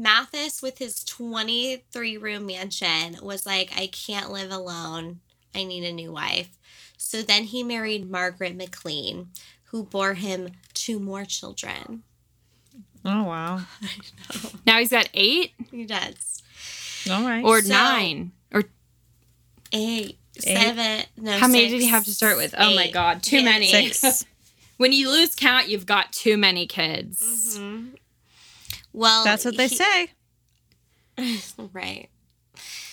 Mathis 0.00 0.62
with 0.62 0.78
his 0.78 1.04
23 1.04 2.16
room 2.16 2.46
mansion 2.46 3.16
was 3.22 3.44
like, 3.44 3.70
I 3.76 3.86
can't 3.88 4.30
live 4.30 4.50
alone. 4.50 5.20
I 5.54 5.64
need 5.64 5.84
a 5.84 5.92
new 5.92 6.12
wife. 6.12 6.56
So 6.96 7.22
then 7.22 7.44
he 7.44 7.62
married 7.62 8.10
Margaret 8.10 8.56
McLean, 8.56 9.28
who 9.64 9.84
bore 9.84 10.14
him 10.14 10.50
two 10.74 10.98
more 11.00 11.24
children. 11.24 12.02
oh 13.04 13.24
wow. 13.24 13.60
Now 14.66 14.78
he's 14.78 14.90
got 14.90 15.08
eight 15.14 15.52
He 15.70 15.84
does. 15.86 16.42
All 17.10 17.22
right. 17.22 17.44
or 17.44 17.60
So- 17.62 17.68
nine. 17.68 18.32
Or 18.52 18.64
Eight, 19.72 20.18
Eight. 20.36 20.58
seven, 20.58 21.04
no, 21.16 21.32
how 21.38 21.46
many 21.46 21.68
did 21.68 21.80
he 21.80 21.86
have 21.88 22.04
to 22.04 22.10
start 22.12 22.36
with? 22.36 22.54
Oh 22.58 22.74
my. 22.74 22.90
God, 22.90 23.22
too 23.22 23.38
Yeah, 23.38 23.44
many. 23.44 23.66
Six. 23.66 24.26
when 24.78 24.92
you 24.92 25.08
lose 25.10 25.34
count, 25.36 25.68
you've 25.68 25.86
got 25.86 26.12
too 26.12 26.36
many 26.36 26.66
kids. 26.66 27.56
Mhm. 27.58 27.94
Well, 28.92 29.24
That's 29.24 29.44
what 29.44 29.56
they 29.56 29.68
he- 29.68 29.76
say. 29.76 30.10
right. 31.72 32.08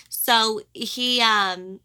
So 0.10 0.62
he 0.74 1.22
um 1.22 1.80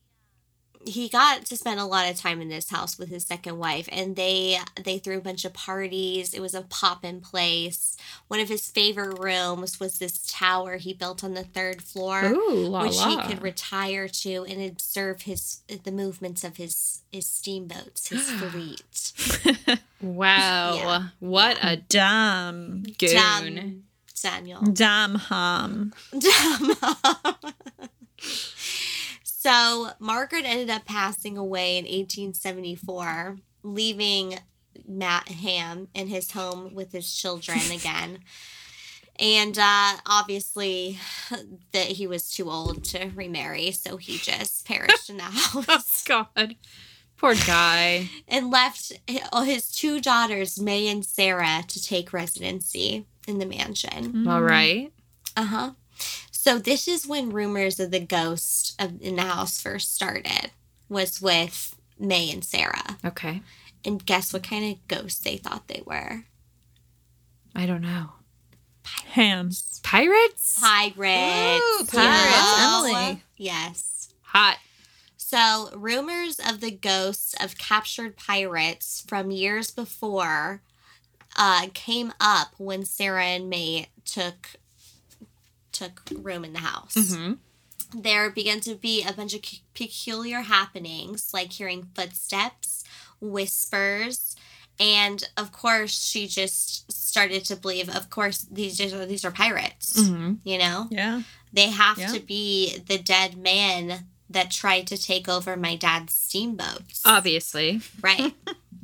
he 0.85 1.09
got 1.09 1.45
to 1.47 1.57
spend 1.57 1.79
a 1.79 1.85
lot 1.85 2.11
of 2.11 2.17
time 2.17 2.41
in 2.41 2.49
this 2.49 2.71
house 2.71 2.99
with 2.99 3.09
his 3.09 3.23
second 3.25 3.57
wife 3.57 3.89
and 3.93 4.17
they 4.17 4.59
they 4.83 4.99
threw 4.99 5.19
a 5.19 5.21
bunch 5.21 5.45
of 5.45 5.53
parties. 5.53 6.35
It 6.35 6.41
was 6.41 6.55
a 6.55 6.63
pop 6.63 7.05
in 7.05 7.21
place. 7.21 7.97
One 8.27 8.41
of 8.41 8.49
his 8.49 8.69
favorite 8.69 9.21
rooms 9.21 9.79
was 9.79 9.99
this 9.99 10.27
tower 10.29 10.79
he 10.79 10.93
built 10.93 11.23
on 11.23 11.35
the 11.35 11.45
third 11.45 11.83
floor. 11.83 12.25
Ooh, 12.25 12.67
la 12.67 12.83
which 12.83 12.97
la. 12.97 13.11
he 13.23 13.29
could 13.29 13.43
retire 13.43 14.09
to 14.09 14.45
and 14.49 14.61
observe 14.61 15.23
his 15.23 15.61
the 15.85 15.93
movements 15.93 16.43
of 16.43 16.57
his 16.57 17.03
his 17.13 17.27
steamboats, 17.29 18.09
his 18.09 18.29
fleet. 18.33 19.79
wow, 20.01 20.75
Yeah. 20.75 21.03
what 21.21 21.59
a 21.63 21.77
Dumb. 21.77 22.83
goon. 22.99 23.15
Dumb 23.15 23.83
Daniel. 24.23 24.63
Dumb 24.63 25.17
hum. 25.17 25.93
So 29.43 29.91
Margaret 29.99 30.45
ended 30.45 30.71
up 30.71 30.85
passing 30.85 31.37
away 31.37 31.77
in 31.77 31.85
1874, 31.85 33.39
leaving 33.65 34.39
Matt 34.87 35.31
Ham 35.31 35.89
in 35.95 36.07
his 36.07 36.31
home 36.31 36.77
with 36.77 36.93
his 36.93 37.13
children 37.13 37.59
again. 37.73 38.21
And 39.19 39.59
uh, 39.59 39.95
obviously, 40.07 41.01
that 41.73 41.87
he 41.87 42.07
was 42.07 42.31
too 42.31 42.49
old 42.49 42.85
to 42.85 43.11
remarry, 43.17 43.73
so 43.73 43.97
he 43.97 44.19
just 44.19 44.65
perished 44.65 45.11
in 45.11 45.17
the 45.17 45.23
house. 45.25 46.05
Oh 46.09 46.27
God. 46.37 46.55
Poor 47.17 47.35
guy. 47.35 48.11
and 48.29 48.49
left 48.51 48.93
his 49.45 49.71
two 49.73 50.01
daughters, 50.01 50.61
May 50.61 50.87
and 50.87 51.05
Sarah, 51.05 51.65
to 51.67 51.83
take 51.83 52.13
residency 52.13 53.07
in 53.29 53.39
the 53.39 53.47
mansion. 53.47 54.27
All 54.29 54.43
right. 54.43 54.93
Uh 55.37 55.45
huh. 55.45 55.71
So 56.31 56.59
this 56.59 56.89
is 56.89 57.07
when 57.07 57.31
rumors 57.31 57.79
of 57.79 57.91
the 57.91 58.01
ghost 58.01 58.75
of, 58.81 59.01
in 59.01 59.17
the 59.17 59.23
house 59.23 59.61
first 59.61 59.95
started. 59.95 60.51
Was 60.89 61.23
with 61.23 61.75
May 61.99 62.31
and 62.31 62.45
Sarah, 62.45 62.99
Okay. 63.03 63.41
and 63.85 64.05
guess 64.05 64.33
what 64.33 64.43
kind 64.43 64.73
of 64.73 64.89
ghosts 64.89 65.23
they 65.23 65.39
thought 65.39 65.67
they 65.69 65.83
were? 65.87 66.25
I 67.55 67.65
don't 67.65 67.81
know. 67.81 68.11
Ham. 69.13 69.51
Pirates? 69.83 70.59
Pirates. 70.61 71.01
Ooh, 71.01 71.87
pirates, 71.87 71.95
Yes. 71.95 72.59
Emily. 72.85 73.23
Yes. 73.39 74.09
Hot. 74.23 74.59
So, 75.17 75.71
rumors 75.75 76.39
of 76.47 76.61
the 76.61 76.71
ghosts 76.71 77.35
of 77.41 77.57
captured 77.57 78.17
pirates 78.19 79.03
from 79.07 79.31
years 79.31 79.71
before 79.71 80.61
uh, 81.37 81.67
came 81.75 82.13
up 82.21 82.49
when 82.59 82.85
Sarah 82.85 83.25
and 83.25 83.49
May 83.51 83.89
took 84.05 84.51
took 85.73 86.03
room 86.15 86.45
in 86.45 86.53
the 86.53 86.59
house. 86.61 86.95
Mm-hmm. 86.95 88.01
There 88.01 88.31
began 88.31 88.61
to 88.61 88.75
be 88.75 89.03
a 89.03 89.13
bunch 89.13 89.35
of 89.35 89.45
c- 89.45 89.63
peculiar 89.75 90.41
happenings, 90.41 91.31
like 91.33 91.53
hearing 91.53 91.89
footsteps, 91.95 92.85
whispers, 93.21 94.37
and 94.81 95.23
of 95.37 95.53
course, 95.53 96.03
she 96.11 96.27
just 96.27 96.91
started 96.91 97.45
to 97.47 97.57
believe. 97.57 97.89
Of 97.95 98.11
course, 98.11 98.47
these 98.51 98.81
are 98.81 99.07
these 99.07 99.25
are 99.25 99.31
pirates. 99.31 99.99
Mm-hmm. 100.01 100.35
You 100.45 100.59
know, 100.59 100.89
Yeah. 100.91 101.23
they 101.53 101.71
have 101.71 101.99
Yeah. 101.99 102.09
to 102.13 102.21
be 102.21 102.79
the 102.79 102.99
dead 102.99 103.37
man 103.37 104.07
that 104.31 104.51
tried 104.51 104.87
to 104.87 104.97
take 104.97 105.29
over 105.29 105.57
my 105.57 105.77
dad's 105.77 106.15
steamboats. 106.15 107.03
Obviously. 107.05 107.81
Right. 108.01 108.35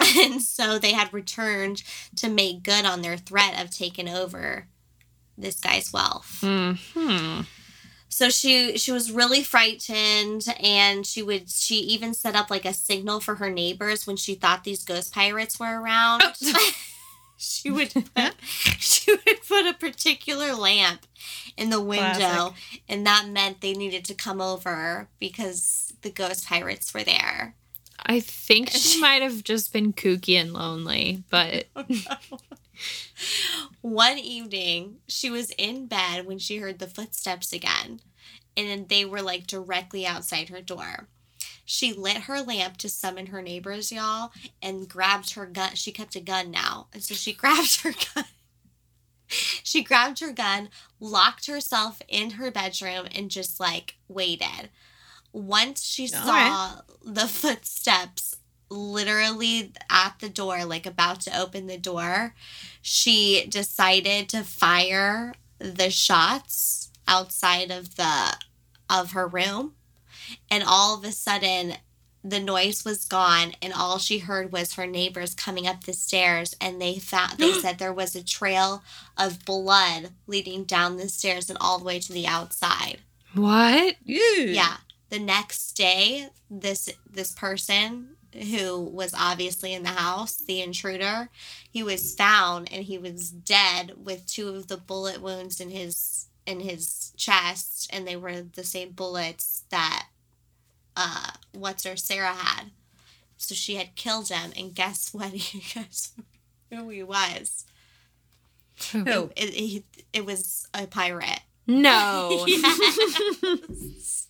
and 0.16 0.42
so 0.42 0.78
they 0.78 0.92
had 0.92 1.12
returned 1.12 1.82
to 2.16 2.28
make 2.28 2.62
good 2.62 2.84
on 2.84 3.02
their 3.02 3.16
threat 3.16 3.62
of 3.62 3.70
taking 3.70 4.08
over 4.08 4.66
this 5.36 5.60
guy's 5.60 5.92
wealth. 5.92 6.38
Hmm. 6.42 7.42
So 8.08 8.28
she 8.28 8.76
she 8.76 8.92
was 8.92 9.12
really 9.12 9.42
frightened 9.42 10.44
and 10.62 11.06
she 11.06 11.22
would 11.22 11.48
she 11.48 11.76
even 11.76 12.12
set 12.12 12.34
up 12.34 12.50
like 12.50 12.64
a 12.64 12.74
signal 12.74 13.20
for 13.20 13.36
her 13.36 13.50
neighbors 13.50 14.06
when 14.06 14.16
she 14.16 14.34
thought 14.34 14.64
these 14.64 14.84
ghost 14.84 15.14
pirates 15.14 15.58
were 15.60 15.80
around. 15.80 16.22
she 17.36 17.70
would 17.70 17.92
put, 17.94 18.34
she 18.78 19.12
would 19.12 19.40
put 19.48 19.66
a 19.66 19.74
particular 19.74 20.54
lamp 20.54 21.06
in 21.56 21.70
the 21.70 21.80
window 21.80 22.18
Classic. 22.18 22.82
and 22.88 23.06
that 23.06 23.28
meant 23.28 23.60
they 23.60 23.72
needed 23.72 24.04
to 24.06 24.14
come 24.14 24.40
over 24.40 25.08
because 25.18 25.94
the 26.02 26.10
ghost 26.10 26.46
pirates 26.46 26.92
were 26.92 27.04
there. 27.04 27.54
I 28.06 28.20
think 28.20 28.70
she 28.74 29.00
might 29.00 29.22
have 29.22 29.44
just 29.44 29.72
been 29.72 29.92
kooky 29.92 30.34
and 30.34 30.52
lonely, 30.52 31.22
but 31.30 31.66
oh, 31.76 31.84
One 33.82 34.18
evening, 34.18 34.98
she 35.08 35.30
was 35.30 35.50
in 35.58 35.86
bed 35.86 36.26
when 36.26 36.38
she 36.38 36.58
heard 36.58 36.78
the 36.78 36.86
footsteps 36.86 37.52
again, 37.52 38.00
and 38.56 38.88
they 38.88 39.04
were 39.04 39.22
like 39.22 39.46
directly 39.46 40.06
outside 40.06 40.48
her 40.48 40.60
door. 40.60 41.08
She 41.64 41.92
lit 41.92 42.22
her 42.22 42.40
lamp 42.40 42.78
to 42.78 42.88
summon 42.88 43.26
her 43.26 43.42
neighbors, 43.42 43.92
y'all, 43.92 44.32
and 44.60 44.88
grabbed 44.88 45.34
her 45.34 45.46
gun. 45.46 45.74
She 45.74 45.92
kept 45.92 46.16
a 46.16 46.20
gun 46.20 46.50
now, 46.50 46.88
and 46.92 47.02
so 47.02 47.14
she 47.14 47.32
grabbed 47.34 47.82
her 47.82 47.92
gun. 48.14 48.24
She 49.28 49.84
grabbed 49.84 50.18
her 50.20 50.32
gun, 50.32 50.70
locked 50.98 51.46
herself 51.46 52.02
in 52.08 52.32
her 52.32 52.50
bedroom, 52.50 53.06
and 53.14 53.30
just 53.30 53.60
like 53.60 53.94
waited. 54.08 54.70
Once 55.32 55.84
she 55.84 56.06
saw 56.06 56.80
the 57.04 57.28
footsteps 57.28 58.36
literally 58.68 59.72
at 59.90 60.14
the 60.20 60.28
door, 60.28 60.64
like 60.64 60.86
about 60.86 61.20
to 61.20 61.40
open 61.40 61.66
the 61.66 61.78
door, 61.78 62.34
she 62.80 63.46
decided 63.48 64.28
to 64.28 64.42
fire 64.42 65.34
the 65.58 65.90
shots 65.90 66.90
outside 67.06 67.70
of 67.70 67.96
the 67.96 68.36
of 68.88 69.12
her 69.12 69.26
room. 69.26 69.74
And 70.50 70.64
all 70.66 70.96
of 70.96 71.04
a 71.04 71.12
sudden 71.12 71.74
the 72.22 72.40
noise 72.40 72.84
was 72.84 73.06
gone 73.06 73.52
and 73.62 73.72
all 73.72 73.98
she 73.98 74.18
heard 74.18 74.52
was 74.52 74.74
her 74.74 74.86
neighbors 74.86 75.34
coming 75.34 75.66
up 75.66 75.84
the 75.84 75.92
stairs 75.92 76.54
and 76.60 76.80
they 76.80 76.98
found 76.98 77.38
they 77.38 77.52
said 77.60 77.78
there 77.78 77.92
was 77.92 78.14
a 78.14 78.22
trail 78.22 78.82
of 79.16 79.44
blood 79.44 80.10
leading 80.26 80.64
down 80.64 80.96
the 80.96 81.08
stairs 81.08 81.48
and 81.48 81.58
all 81.60 81.78
the 81.78 81.84
way 81.84 81.98
to 81.98 82.12
the 82.12 82.26
outside. 82.26 82.98
What? 83.34 83.96
yeah 84.52 84.76
the 85.10 85.18
next 85.18 85.72
day 85.72 86.28
this 86.50 86.88
this 87.08 87.32
person 87.32 88.16
who 88.52 88.80
was 88.80 89.12
obviously 89.18 89.74
in 89.74 89.82
the 89.82 89.88
house 89.90 90.36
the 90.36 90.62
intruder 90.62 91.28
he 91.70 91.82
was 91.82 92.14
found 92.14 92.72
and 92.72 92.84
he 92.84 92.96
was 92.96 93.30
dead 93.30 93.92
with 93.96 94.26
two 94.26 94.48
of 94.50 94.68
the 94.68 94.76
bullet 94.76 95.20
wounds 95.20 95.60
in 95.60 95.70
his 95.70 96.28
in 96.46 96.60
his 96.60 97.12
chest 97.16 97.90
and 97.92 98.06
they 98.06 98.16
were 98.16 98.40
the 98.40 98.64
same 98.64 98.90
bullets 98.90 99.64
that 99.70 100.06
uh 100.96 101.30
what's 101.52 101.84
her 101.84 101.96
sarah 101.96 102.32
had 102.32 102.70
so 103.36 103.54
she 103.54 103.74
had 103.74 103.96
killed 103.96 104.28
him 104.28 104.52
and 104.56 104.74
guess 104.74 105.12
what 105.14 105.32
you 105.54 105.60
guys 105.74 106.12
who 106.70 106.88
he 106.88 107.02
was 107.02 107.64
Who? 108.92 109.30
it, 109.36 109.44
it, 109.54 109.84
it 110.12 110.24
was 110.24 110.68
a 110.72 110.86
pirate 110.86 111.40
No. 111.66 112.44
Yes. 112.46 114.28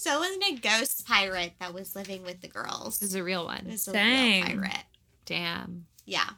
so 0.00 0.14
it 0.14 0.18
wasn't 0.20 0.44
a 0.44 0.60
ghost 0.60 1.06
pirate 1.06 1.52
that 1.60 1.74
was 1.74 1.94
living 1.94 2.22
with 2.22 2.40
the 2.40 2.48
girls. 2.48 2.98
This 2.98 3.10
is 3.10 3.14
a 3.14 3.22
real 3.24 3.42
It 3.42 3.46
one. 3.46 3.66
was 3.66 3.86
a 3.88 3.92
Dang. 3.92 4.42
real 4.46 4.56
pirate. 4.62 4.84
Damn. 5.26 5.86
Yeah. 6.06 6.30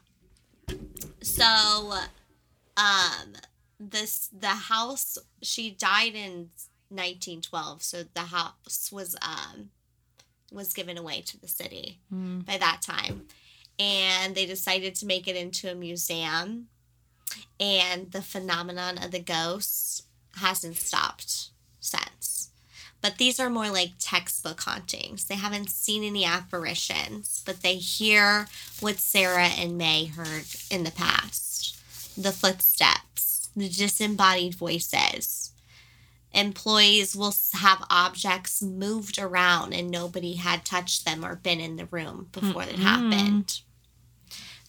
So, 1.21 1.93
um, 2.77 3.33
this 3.79 4.29
the 4.37 4.47
house 4.47 5.17
she 5.41 5.71
died 5.71 6.15
in 6.15 6.49
1912. 6.89 7.81
So 7.83 8.03
the 8.13 8.21
house 8.21 8.91
was 8.91 9.15
um 9.21 9.69
was 10.51 10.73
given 10.73 10.97
away 10.97 11.21
to 11.21 11.39
the 11.39 11.47
city 11.47 11.99
Hmm. 12.09 12.39
by 12.41 12.57
that 12.57 12.81
time, 12.81 13.27
and 13.79 14.35
they 14.35 14.45
decided 14.45 14.93
to 14.95 15.05
make 15.05 15.27
it 15.27 15.35
into 15.35 15.71
a 15.71 15.75
museum. 15.75 16.67
And 17.59 18.11
the 18.11 18.21
phenomenon 18.21 18.97
of 19.03 19.09
the 19.11 19.19
ghosts 19.19 20.03
hasn't 20.35 20.75
stopped 20.77 21.49
since. 21.79 22.32
But 23.03 23.17
these 23.17 23.37
are 23.37 23.49
more 23.49 23.69
like 23.69 23.91
textbook 23.99 24.61
hauntings. 24.61 25.25
They 25.25 25.35
haven't 25.35 25.69
seen 25.69 26.05
any 26.05 26.23
apparitions, 26.23 27.43
but 27.45 27.61
they 27.61 27.75
hear 27.75 28.47
what 28.79 28.97
Sarah 28.97 29.49
and 29.49 29.77
May 29.77 30.05
heard 30.05 30.45
in 30.71 30.85
the 30.85 30.91
past 30.91 31.77
the 32.15 32.31
footsteps, 32.31 33.49
the 33.55 33.67
disembodied 33.67 34.55
voices. 34.55 35.51
Employees 36.31 37.15
will 37.15 37.33
have 37.53 37.85
objects 37.89 38.61
moved 38.61 39.19
around 39.19 39.73
and 39.73 39.91
nobody 39.91 40.35
had 40.35 40.63
touched 40.63 41.03
them 41.03 41.25
or 41.25 41.35
been 41.35 41.59
in 41.59 41.75
the 41.75 41.87
room 41.87 42.29
before 42.31 42.63
it 42.63 42.77
Mm-mm. 42.77 42.83
happened. 42.83 43.61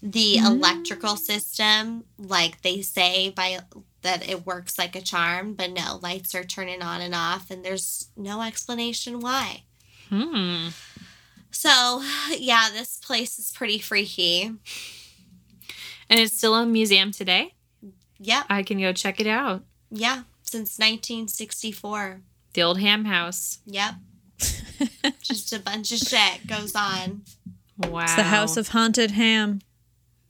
The 0.03 0.39
mm-hmm. 0.39 0.47
electrical 0.47 1.17
system, 1.17 2.05
like 2.19 2.63
they 2.63 2.83
say 2.83 3.31
by 3.31 3.61
that 4.05 4.29
it 4.29 4.47
works 4.47 4.79
like 4.79 4.95
a 4.95 5.01
charm, 5.01 5.55
but 5.55 5.73
no, 5.73 5.99
lights 6.03 6.35
are 6.35 6.45
turning 6.45 6.83
on 6.83 7.01
and 7.01 7.15
off 7.15 7.51
and 7.51 7.65
there's 7.65 8.11
no 8.17 8.43
explanation 8.43 9.19
why. 9.19 9.65
Hmm. 10.11 10.69
So, 11.51 12.03
yeah, 12.39 12.69
this 12.73 12.99
place 12.99 13.39
is 13.39 13.51
pretty 13.51 13.79
freaky. 13.79 14.53
And 16.11 16.21
it's 16.21 16.37
still 16.37 16.55
a 16.55 16.67
museum 16.67 17.11
today. 17.11 17.55
Yep. 18.21 18.45
I 18.49 18.63
can 18.63 18.79
go 18.79 18.93
check 18.93 19.21
it 19.21 19.27
out. 19.27 19.65
Yeah, 19.91 20.23
since 20.43 20.79
1964. 20.79 22.21
The 22.53 22.63
old 22.63 22.79
ham 22.81 23.07
house. 23.07 23.59
Yep. 23.67 23.95
Just 25.23 25.53
a 25.53 25.59
bunch 25.59 25.93
of 25.93 25.99
shit 25.99 26.47
goes 26.47 26.75
on. 26.77 27.23
Wow. 27.79 28.03
It's 28.03 28.15
the 28.15 28.23
house 28.25 28.57
of 28.57 28.69
haunted 28.69 29.13
ham. 29.13 29.61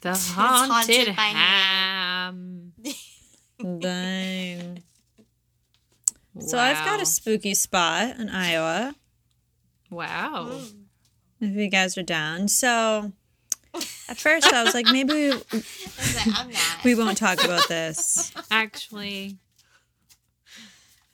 the 0.01 0.11
It's 0.11 0.31
haunted, 0.31 1.09
haunted 1.09 1.17
by 1.17 1.23
ham. 1.23 2.73
Dang. 3.79 4.83
So 6.41 6.59
I've 6.59 6.85
got 6.85 7.01
a 7.01 7.07
spooky 7.07 7.55
spot 7.55 8.17
in 8.19 8.29
Iowa. 8.29 8.95
Wow. 9.91 10.49
Mm. 10.51 10.75
If 11.41 11.57
you 11.57 11.69
guys 11.69 11.97
are 11.97 12.03
down. 12.03 12.49
So 12.49 13.13
at 14.09 14.17
first 14.19 14.53
I 14.53 14.65
was 14.65 14.75
like, 14.75 14.87
maybe 14.87 15.13
we, 15.15 15.31
like, 16.27 16.85
we 16.85 16.95
won't 16.95 17.17
talk 17.17 17.43
about 17.43 17.69
this 17.69 18.33
Actually. 18.51 19.39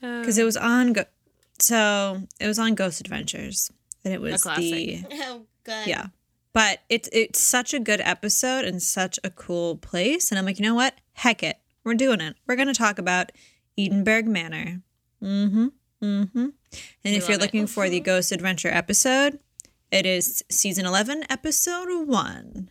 because 0.01 0.39
it 0.39 0.45
was 0.45 0.57
on. 0.57 0.93
Go- 0.95 1.05
so 1.59 2.23
it 2.41 2.47
was 2.47 2.59
on 2.59 2.75
Ghost 2.75 3.01
Adventures, 3.01 3.71
and 4.05 4.15
it 4.15 4.21
was 4.21 4.43
classic. 4.43 4.63
the 4.63 5.05
Oh, 5.13 5.43
good. 5.65 5.87
yeah. 5.87 6.07
But 6.53 6.81
it's 6.89 7.09
it's 7.13 7.39
such 7.39 7.75
a 7.75 7.79
good 7.79 8.01
episode 8.01 8.65
and 8.65 8.83
such 8.83 9.19
a 9.23 9.31
cool 9.31 9.77
place, 9.77 10.31
and 10.33 10.39
I'm 10.39 10.45
like, 10.47 10.59
you 10.59 10.65
know 10.65 10.75
what? 10.75 10.95
Heck 11.13 11.43
it, 11.43 11.59
we're 11.85 11.95
doing 11.95 12.21
it. 12.21 12.37
We're 12.47 12.57
gonna 12.57 12.75
talk 12.75 12.99
about 12.99 13.33
Edinburgh 13.79 14.25
Manor. 14.25 14.83
Mm-hmm. 15.23 15.67
Mm-hmm. 16.03 16.39
And 16.39 16.55
if 17.05 17.29
you're 17.29 17.37
love 17.37 17.41
it. 17.41 17.41
looking 17.43 17.67
for 17.67 17.89
the 17.89 18.01
Ghost 18.01 18.33
Adventure 18.33 18.69
episode, 18.71 19.39
it 19.91 20.07
is 20.07 20.43
season 20.51 20.87
eleven, 20.87 21.25
episode 21.31 22.07
one. 22.07 22.71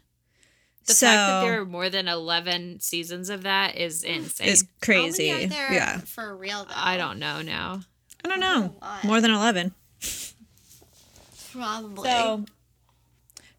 The 0.85 0.93
so 0.95 1.05
fact 1.05 1.17
that 1.17 1.41
there 1.41 1.61
are 1.61 1.65
more 1.65 1.87
than 1.89 2.07
11 2.07 2.79
seasons 2.79 3.29
of 3.29 3.43
that 3.43 3.75
is 3.75 4.01
insane. 4.01 4.47
is 4.47 4.61
How 4.63 4.67
crazy. 4.85 5.31
many 5.31 5.45
are 5.45 5.47
there 5.47 5.73
Yeah. 5.73 5.97
for 5.99 6.35
real 6.35 6.65
though? 6.65 6.73
I 6.75 6.97
don't 6.97 7.19
know 7.19 7.43
now. 7.43 7.81
I 8.25 8.27
don't 8.27 8.39
know. 8.39 8.75
More 9.03 9.21
than 9.21 9.29
eleven. 9.31 9.75
Probably. 11.51 12.09
So, 12.09 12.45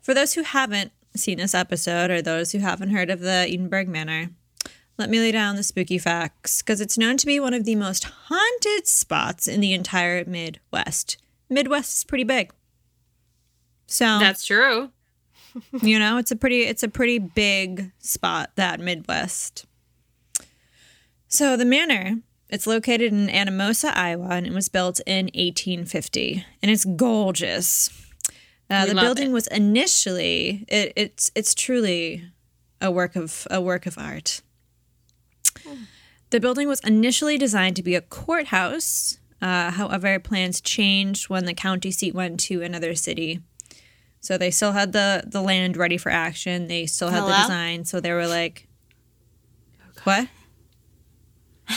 for 0.00 0.14
those 0.14 0.34
who 0.34 0.42
haven't 0.42 0.92
seen 1.14 1.38
this 1.38 1.54
episode 1.54 2.10
or 2.10 2.22
those 2.22 2.52
who 2.52 2.58
haven't 2.58 2.90
heard 2.90 3.10
of 3.10 3.20
the 3.20 3.46
Edinburgh 3.48 3.86
Manor, 3.86 4.30
let 5.00 5.10
me 5.10 5.18
lay 5.18 5.32
down 5.32 5.56
the 5.56 5.62
spooky 5.62 5.98
facts 5.98 6.62
because 6.62 6.80
it's 6.80 6.98
known 6.98 7.16
to 7.16 7.26
be 7.26 7.40
one 7.40 7.54
of 7.54 7.64
the 7.64 7.74
most 7.74 8.04
haunted 8.04 8.86
spots 8.86 9.48
in 9.48 9.60
the 9.60 9.72
entire 9.72 10.24
Midwest. 10.24 11.16
Midwest 11.48 11.94
is 11.94 12.04
pretty 12.04 12.24
big. 12.24 12.52
So, 13.86 14.18
That's 14.20 14.46
true. 14.46 14.90
you 15.82 15.98
know, 15.98 16.18
it's 16.18 16.30
a 16.30 16.36
pretty 16.36 16.62
it's 16.62 16.82
a 16.82 16.88
pretty 16.88 17.18
big 17.18 17.90
spot 17.98 18.50
that 18.54 18.78
Midwest. 18.78 19.66
So 21.26 21.56
the 21.56 21.64
manor, 21.64 22.20
it's 22.48 22.66
located 22.66 23.12
in 23.12 23.28
Anamosa, 23.28 23.96
Iowa, 23.96 24.28
and 24.30 24.46
it 24.46 24.52
was 24.52 24.68
built 24.68 25.00
in 25.06 25.26
1850, 25.26 26.44
and 26.62 26.70
it's 26.70 26.84
gorgeous. 26.84 27.90
Uh, 28.68 28.86
the 28.86 28.94
building 28.94 29.30
it. 29.30 29.32
was 29.32 29.48
initially 29.48 30.64
it, 30.68 30.92
it's 30.94 31.32
it's 31.34 31.54
truly 31.54 32.24
a 32.80 32.90
work 32.90 33.16
of 33.16 33.48
a 33.50 33.60
work 33.60 33.86
of 33.86 33.98
art. 33.98 34.42
The 36.30 36.40
building 36.40 36.68
was 36.68 36.80
initially 36.80 37.36
designed 37.38 37.76
to 37.76 37.82
be 37.82 37.94
a 37.94 38.00
courthouse. 38.00 39.18
Uh, 39.42 39.70
however, 39.72 40.18
plans 40.20 40.60
changed 40.60 41.28
when 41.28 41.44
the 41.46 41.54
county 41.54 41.90
seat 41.90 42.14
went 42.14 42.38
to 42.40 42.62
another 42.62 42.94
city. 42.94 43.40
So 44.20 44.36
they 44.36 44.50
still 44.50 44.72
had 44.72 44.92
the 44.92 45.24
the 45.26 45.40
land 45.40 45.76
ready 45.76 45.96
for 45.96 46.10
action. 46.10 46.66
They 46.68 46.86
still 46.86 47.08
had 47.08 47.24
the 47.24 47.32
design. 47.42 47.84
So 47.86 48.00
they 48.00 48.12
were 48.12 48.26
like, 48.26 48.68
"What? 50.04 50.28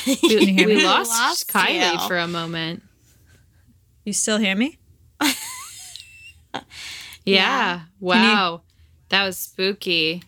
We, 0.06 0.18
you 0.24 0.40
hear 0.54 0.68
we 0.68 0.76
me? 0.76 0.84
lost, 0.86 1.12
Lost 1.12 1.48
Kylie 1.48 1.94
you. 1.94 2.00
for 2.08 2.18
a 2.18 2.28
moment. 2.28 2.84
You 4.04 4.12
still 4.14 4.38
hear 4.38 4.56
me? 4.56 4.78
Yeah. 7.26 7.84
Wow. 8.00 8.64
that 9.10 9.26
was 9.26 9.38
spooky. 9.38 10.24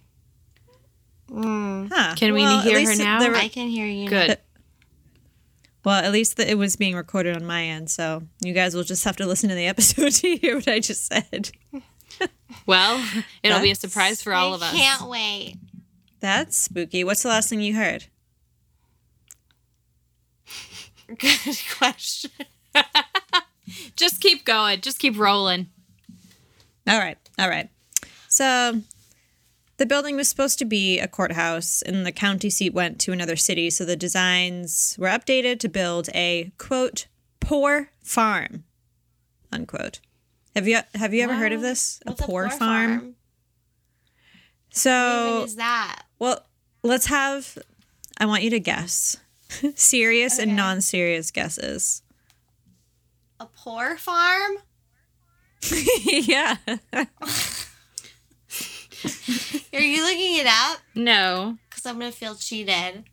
Mm, 1.29 1.89
Huh? 1.91 2.15
Can 2.15 2.33
we 2.33 2.41
Well, 2.41 2.59
at 2.59 2.65
hear 2.65 2.85
her 2.85 2.95
now? 2.95 3.19
the- 3.19 3.35
I 3.37 3.47
can 3.47 3.67
hear 3.67 3.85
you. 3.87 4.07
Good. 4.09 4.37
well, 5.83 6.03
at 6.03 6.11
least 6.11 6.37
the, 6.37 6.49
it 6.49 6.55
was 6.57 6.75
being 6.75 6.95
recorded 6.95 7.35
on 7.35 7.45
my 7.45 7.63
end. 7.63 7.89
So 7.89 8.23
you 8.41 8.53
guys 8.53 8.75
will 8.75 8.83
just 8.83 9.03
have 9.05 9.15
to 9.17 9.25
listen 9.25 9.49
to 9.49 9.55
the 9.55 9.65
episode 9.73 10.11
to 10.11 10.35
hear 10.37 10.55
what 10.55 10.67
I 10.67 10.79
just 10.79 11.05
said. 11.07 11.51
Well, 12.67 13.03
it'll 13.43 13.59
be 13.61 13.71
a 13.71 13.75
surprise 13.75 14.21
for 14.21 14.33
all 14.33 14.53
of 14.53 14.61
us. 14.63 14.71
can't 14.71 15.09
wait. 15.09 15.57
That's 16.21 16.55
spooky. 16.55 17.03
What's 17.03 17.21
the 17.23 17.29
last 17.29 17.49
thing 17.49 17.59
you 17.59 17.75
heard? 17.75 18.05
Good 21.07 21.57
question. 21.77 22.31
Just 23.95 24.21
keep 24.21 24.45
going. 24.45 24.81
Just 24.81 24.99
keep 24.99 25.17
rolling. 25.17 25.67
All 26.87 26.97
right. 26.99 27.17
All 27.37 27.49
right. 27.49 27.69
So 28.29 28.81
the 29.77 29.85
building 29.85 30.15
was 30.15 30.27
supposed 30.29 30.57
to 30.59 30.65
be 30.65 30.99
a 30.99 31.07
courthouse, 31.07 31.81
and 31.81 32.05
the 32.05 32.11
county 32.11 32.49
seat 32.49 32.73
went 32.73 32.99
to 33.01 33.11
another 33.11 33.35
city. 33.35 33.69
So 33.69 33.83
the 33.85 33.95
designs 33.95 34.95
were 34.99 35.07
updated 35.09 35.59
to 35.59 35.69
build 35.69 36.09
a 36.15 36.51
quote 36.57 37.07
poor 37.39 37.89
farm 38.03 38.63
unquote. 39.51 39.99
Have 40.55 40.67
you 40.67 40.79
have 40.95 41.13
you 41.13 41.23
ever 41.23 41.33
heard 41.35 41.51
of 41.53 41.61
Wow. 41.61 41.67
this? 41.67 41.99
What's 42.03 42.21
a 42.21 42.23
poor, 42.23 42.49
farm? 42.49 42.91
What 42.91 43.01
even 43.01 43.15
So 44.71 45.43
is 45.43 45.55
that? 45.55 46.03
well, 46.19 46.45
let's 46.83 47.07
have. 47.07 47.57
I 48.17 48.25
want 48.25 48.43
you 48.43 48.49
to 48.51 48.59
guess 48.59 49.17
serious 49.75 50.39
and 50.39 50.55
non-serious 50.55 51.31
guesses. 51.31 52.01
A 53.39 53.45
poor 53.45 53.97
farm? 53.97 54.57
yeah. 56.05 56.57
Are 59.73 59.79
you 59.79 60.03
looking 60.03 60.37
it 60.39 60.47
up? 60.47 60.79
No. 60.95 61.57
Because 61.69 61.85
I'm 61.85 61.99
gonna 61.99 62.11
feel 62.11 62.35
cheated. 62.35 63.05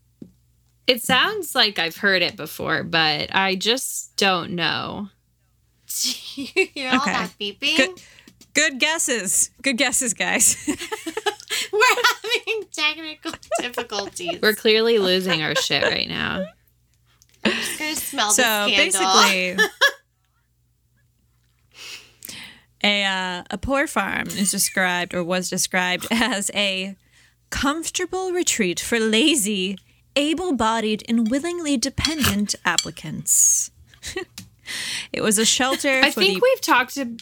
It 0.87 1.03
sounds 1.03 1.55
like 1.55 1.79
I've 1.79 1.97
heard 1.99 2.23
it 2.23 2.37
before, 2.37 2.83
but 2.83 3.35
I 3.35 3.55
just 3.55 4.17
don't 4.17 4.53
know. 4.53 5.09
you 6.35 6.45
hear 6.75 6.91
all 6.91 6.97
Okay. 6.97 7.13
that 7.13 7.31
beeping? 7.41 7.77
Good. 7.77 8.03
Good 8.55 8.79
guesses. 8.81 9.51
Good 9.63 9.79
guesses, 9.79 10.13
guys. 10.13 10.57
We're 11.73 11.81
having 12.23 12.65
technical 12.71 13.33
difficulties. 13.61 14.41
We're 14.43 14.55
clearly 14.55 14.99
losing 14.99 15.43
our 15.43 15.55
shit 15.55 15.83
right 15.85 16.09
now. 16.09 16.45
I'm 17.45 17.53
just 17.53 17.79
gonna 17.79 17.97
smell 17.97 18.31
so 18.31 18.43
this 18.69 18.95
candle. 18.95 19.23
basically 19.23 19.67
a 22.85 23.05
uh, 23.05 23.43
a 23.51 23.59
poor 23.59 23.87
farm 23.87 24.29
is 24.29 24.51
described 24.51 25.15
or 25.15 25.23
was 25.25 25.49
described 25.51 26.07
as 26.11 26.51
a 26.55 26.97
comfortable 27.51 28.33
retreat 28.33 28.81
for 28.81 28.99
lazy 28.99 29.79
able-bodied 30.17 31.03
and 31.09 31.31
willingly 31.31 31.77
dependent 31.77 32.55
applicants 32.65 33.71
it 35.13 35.23
was 35.23 35.39
a 35.39 35.45
shelter 35.45 36.01
I 36.03 36.11
for 36.11 36.21
think 36.21 36.35
the 36.35 36.41
we've 36.43 36.61
talked 36.61 36.95
to 36.95 37.17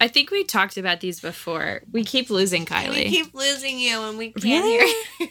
I 0.00 0.08
think 0.08 0.30
we 0.32 0.42
talked 0.42 0.76
about 0.76 0.98
these 0.98 1.20
before. 1.20 1.82
We 1.92 2.02
keep 2.02 2.28
losing 2.28 2.66
Kylie. 2.66 3.04
we 3.04 3.08
keep 3.08 3.32
losing 3.34 3.78
you 3.78 4.02
and 4.02 4.18
we 4.18 4.32
can't 4.32 4.44
Really? 4.64 4.92
hear 5.18 5.28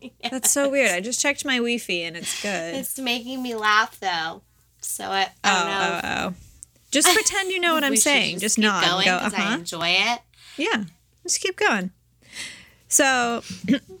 you. 0.00 0.10
that's 0.30 0.50
so 0.50 0.70
weird 0.70 0.90
i 0.92 1.00
just 1.00 1.20
checked 1.20 1.44
my 1.44 1.56
wi-fi 1.56 2.04
and 2.04 2.16
it's 2.16 2.40
good 2.40 2.74
It's 2.76 2.98
making 2.98 3.42
me 3.42 3.54
laugh 3.54 3.98
though. 4.00 4.42
So 4.80 5.04
I, 5.06 5.20
I 5.20 5.28
oh 5.44 5.64
don't 5.64 5.68
know. 5.68 6.00
oh 6.08 6.28
oh 6.30 6.34
just 6.90 7.08
pretend 7.12 7.50
you 7.50 7.60
know 7.60 7.74
what 7.74 7.84
i'm 7.84 7.96
saying 7.96 8.38
just 8.38 8.56
keep 8.56 8.64
nod 8.64 8.84
going 8.84 9.04
go 9.04 9.18
'cause 9.18 9.34
I 9.34 9.36
uh-huh 9.44 9.54
enjoy 9.58 9.88
it. 9.88 10.20
Yeah, 10.56 10.84
just 11.22 11.40
keep 11.40 11.56
going. 11.56 11.92
So 12.88 13.42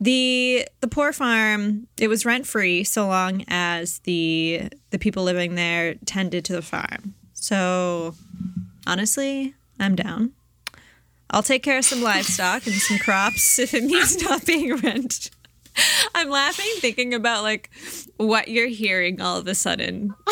the 0.00 0.66
the 0.80 0.88
poor 0.88 1.12
farm 1.12 1.86
it 1.98 2.08
was 2.08 2.24
rent 2.24 2.46
free 2.46 2.84
so 2.84 3.06
long 3.06 3.44
as 3.48 3.98
the 4.00 4.62
the 4.90 4.98
people 4.98 5.22
living 5.24 5.54
there 5.54 5.94
tended 6.06 6.44
to 6.46 6.52
the 6.52 6.62
farm. 6.62 7.14
So 7.34 8.14
honestly, 8.86 9.54
I'm 9.78 9.94
down. 9.94 10.32
I'll 11.30 11.42
take 11.42 11.62
care 11.62 11.78
of 11.78 11.84
some 11.84 12.02
livestock 12.02 12.66
and 12.66 12.74
some 12.76 12.98
crops 12.98 13.58
if 13.64 13.72
it 13.74 13.84
means 13.84 14.20
not 14.22 14.44
being 14.44 14.74
rent. 14.76 15.30
I'm 16.14 16.28
laughing 16.30 16.66
thinking 16.78 17.14
about 17.14 17.42
like 17.42 17.70
what 18.16 18.48
you're 18.48 18.68
hearing 18.68 19.20
all 19.20 19.38
of 19.38 19.46
a 19.46 19.54
sudden. 19.54 20.14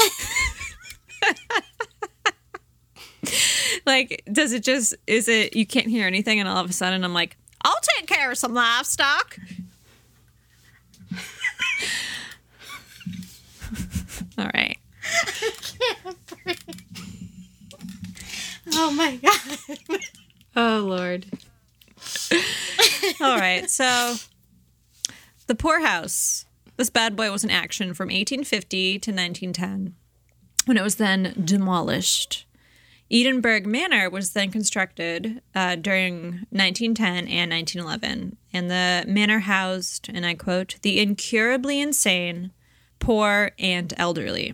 like 3.86 4.22
does 4.32 4.52
it 4.52 4.62
just 4.62 4.94
is 5.06 5.28
it 5.28 5.54
you 5.56 5.66
can't 5.66 5.88
hear 5.88 6.06
anything 6.06 6.38
and 6.40 6.48
all 6.48 6.62
of 6.62 6.70
a 6.70 6.72
sudden 6.72 7.04
i'm 7.04 7.12
like 7.12 7.36
i'll 7.64 7.74
take 7.98 8.06
care 8.06 8.30
of 8.30 8.38
some 8.38 8.54
livestock 8.54 9.36
all 14.38 14.48
right 14.54 14.78
Oh 18.74 18.90
my 18.92 19.16
god. 19.16 20.00
Oh 20.54 20.84
Lord. 20.86 21.26
all 23.20 23.36
right 23.38 23.68
so 23.70 24.14
the 25.48 25.54
poorhouse 25.54 26.44
this 26.76 26.90
bad 26.90 27.16
boy 27.16 27.30
was 27.32 27.42
in 27.42 27.50
action 27.50 27.92
from 27.92 28.06
1850 28.06 28.92
to 29.00 29.10
1910 29.10 29.94
when 30.66 30.76
it 30.76 30.82
was 30.82 30.94
then 30.96 31.34
demolished 31.44 32.44
Edinburgh 33.10 33.62
Manor 33.62 34.10
was 34.10 34.32
then 34.34 34.50
constructed 34.50 35.40
uh, 35.54 35.76
during 35.76 36.44
1910 36.50 37.26
and 37.26 37.50
1911, 37.50 38.36
and 38.52 38.70
the 38.70 39.10
manor 39.10 39.38
housed, 39.38 40.10
and 40.12 40.26
I 40.26 40.34
quote, 40.34 40.76
the 40.82 41.00
incurably 41.00 41.80
insane, 41.80 42.50
poor, 42.98 43.52
and 43.58 43.94
elderly. 43.96 44.48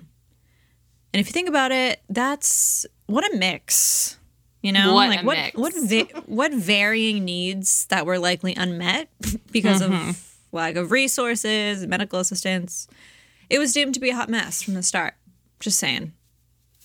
And 1.12 1.20
if 1.20 1.26
you 1.26 1.32
think 1.32 1.48
about 1.48 1.72
it, 1.72 2.00
that's 2.08 2.86
what 3.06 3.24
a 3.34 3.36
mix. 3.36 4.20
You 4.62 4.70
know, 4.70 4.94
What 4.94 5.08
like 5.08 5.24
what 5.24 5.36
mix. 5.36 5.56
what 5.58 5.74
va- 5.76 6.22
what 6.26 6.54
varying 6.54 7.24
needs 7.24 7.86
that 7.86 8.06
were 8.06 8.20
likely 8.20 8.54
unmet 8.54 9.08
because 9.50 9.80
of 9.80 9.90
lack 10.54 10.76
of 10.76 10.90
resources, 10.90 11.86
medical 11.86 12.20
assistance. 12.20 12.88
it 13.50 13.58
was 13.58 13.72
doomed 13.72 13.94
to 13.94 14.00
be 14.00 14.10
a 14.10 14.14
hot 14.14 14.28
mess 14.28 14.62
from 14.62 14.74
the 14.74 14.82
start. 14.82 15.14
Just 15.60 15.78
saying. 15.78 16.12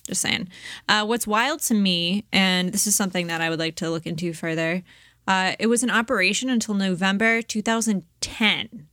Just 0.06 0.20
saying. 0.20 0.48
Uh, 0.88 1.04
what's 1.04 1.26
wild 1.26 1.60
to 1.62 1.74
me, 1.74 2.24
and 2.32 2.72
this 2.72 2.86
is 2.86 2.94
something 2.94 3.28
that 3.28 3.40
I 3.40 3.50
would 3.50 3.58
like 3.58 3.76
to 3.76 3.90
look 3.90 4.06
into 4.06 4.32
further, 4.32 4.82
uh, 5.26 5.52
it 5.58 5.68
was 5.68 5.82
in 5.82 5.90
operation 5.90 6.50
until 6.50 6.74
November 6.74 7.42
2010. 7.42 8.86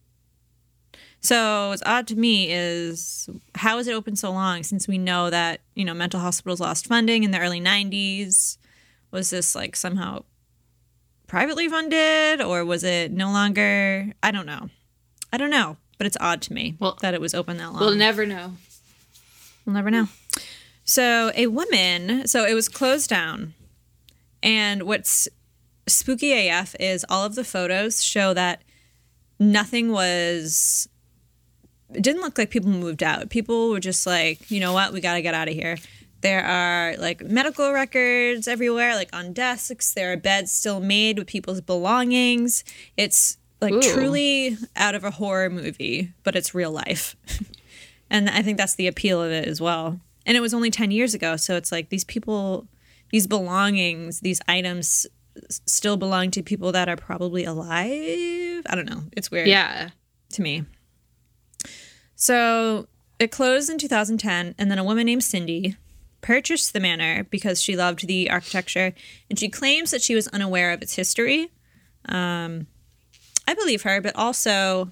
So 1.19 1.69
what's 1.69 1.83
odd 1.85 2.07
to 2.07 2.15
me 2.15 2.51
is 2.51 3.29
how 3.55 3.79
is 3.79 3.87
it 3.87 3.93
open 3.93 4.15
so 4.15 4.31
long 4.31 4.63
since 4.63 4.87
we 4.87 4.97
know 4.97 5.29
that, 5.29 5.61
you 5.73 5.83
know, 5.83 5.93
mental 5.93 6.19
hospitals 6.19 6.59
lost 6.59 6.87
funding 6.87 7.23
in 7.23 7.31
the 7.31 7.39
early 7.39 7.59
90s? 7.59 8.57
Was 9.11 9.29
this 9.29 9.55
like 9.55 9.75
somehow 9.75 10.23
privately 11.27 11.67
funded 11.67 12.41
or 12.41 12.65
was 12.65 12.83
it 12.83 13.11
no 13.11 13.27
longer? 13.31 14.11
I 14.23 14.31
don't 14.31 14.45
know. 14.45 14.69
I 15.31 15.37
don't 15.37 15.49
know, 15.49 15.77
but 15.97 16.07
it's 16.07 16.17
odd 16.19 16.41
to 16.43 16.53
me 16.53 16.75
Well, 16.79 16.97
that 17.01 17.13
it 17.13 17.21
was 17.21 17.33
open 17.33 17.57
that 17.57 17.73
long. 17.73 17.79
We'll 17.81 17.95
never 17.95 18.25
know. 18.25 18.53
We'll 19.65 19.75
never 19.75 19.91
know. 19.91 20.07
So 20.85 21.31
a 21.35 21.47
woman, 21.47 22.27
so 22.27 22.45
it 22.45 22.53
was 22.53 22.69
closed 22.69 23.09
down. 23.09 23.53
And 24.41 24.83
what's 24.83 25.27
spooky 25.87 26.47
AF 26.47 26.75
is 26.79 27.05
all 27.09 27.25
of 27.25 27.35
the 27.35 27.43
photos 27.43 28.03
show 28.03 28.33
that 28.33 28.61
nothing 29.39 29.91
was 29.91 30.87
it 31.93 32.01
didn't 32.01 32.21
look 32.21 32.37
like 32.37 32.49
people 32.49 32.69
moved 32.69 33.01
out. 33.01 33.29
People 33.29 33.69
were 33.69 33.79
just 33.79 34.05
like, 34.05 34.51
you 34.51 34.59
know 34.59 34.73
what, 34.73 34.93
we 34.93 35.01
gotta 35.01 35.21
get 35.21 35.33
out 35.33 35.47
of 35.47 35.53
here. 35.53 35.77
There 36.21 36.43
are 36.43 36.95
like 36.97 37.21
medical 37.21 37.71
records 37.71 38.47
everywhere, 38.47 38.95
like 38.95 39.09
on 39.15 39.33
desks. 39.33 39.93
There 39.93 40.11
are 40.13 40.17
beds 40.17 40.51
still 40.51 40.79
made 40.79 41.19
with 41.19 41.27
people's 41.27 41.61
belongings. 41.61 42.63
It's 42.95 43.37
like 43.61 43.73
Ooh. 43.73 43.81
truly 43.81 44.57
out 44.75 44.95
of 44.95 45.03
a 45.03 45.11
horror 45.11 45.49
movie, 45.49 46.13
but 46.23 46.35
it's 46.35 46.55
real 46.55 46.71
life. 46.71 47.15
and 48.09 48.29
I 48.29 48.41
think 48.41 48.57
that's 48.57 48.75
the 48.75 48.87
appeal 48.87 49.21
of 49.21 49.31
it 49.31 49.47
as 49.47 49.61
well. 49.61 49.99
And 50.25 50.35
it 50.35 50.39
was 50.41 50.53
only 50.53 50.71
10 50.71 50.91
years 50.91 51.13
ago. 51.13 51.37
So 51.37 51.55
it's 51.55 51.71
like 51.71 51.89
these 51.89 52.03
people, 52.03 52.67
these 53.11 53.27
belongings, 53.27 54.19
these 54.21 54.41
items 54.47 55.05
still 55.49 55.97
belong 55.97 56.31
to 56.31 56.41
people 56.41 56.71
that 56.71 56.89
are 56.89 56.95
probably 56.97 57.45
alive. 57.45 58.65
I 58.65 58.73
don't 58.75 58.89
know. 58.89 59.03
It's 59.15 59.29
weird 59.29 59.47
Yeah. 59.47 59.89
to 60.31 60.41
me. 60.41 60.63
So 62.15 62.87
it 63.19 63.31
closed 63.31 63.69
in 63.69 63.77
2010, 63.77 64.55
and 64.57 64.71
then 64.71 64.79
a 64.79 64.83
woman 64.83 65.05
named 65.05 65.23
Cindy 65.23 65.75
purchased 66.27 66.73
the 66.73 66.79
manor 66.81 67.23
because 67.23 67.61
she 67.61 67.77
loved 67.77 68.05
the 68.05 68.29
architecture, 68.29 68.93
and 69.29 69.39
she 69.39 69.47
claims 69.47 69.91
that 69.91 70.01
she 70.01 70.13
was 70.13 70.27
unaware 70.27 70.73
of 70.73 70.81
its 70.81 70.93
history. 70.93 71.49
Um, 72.09 72.67
I 73.47 73.53
believe 73.53 73.83
her, 73.83 74.01
but 74.01 74.13
also 74.13 74.91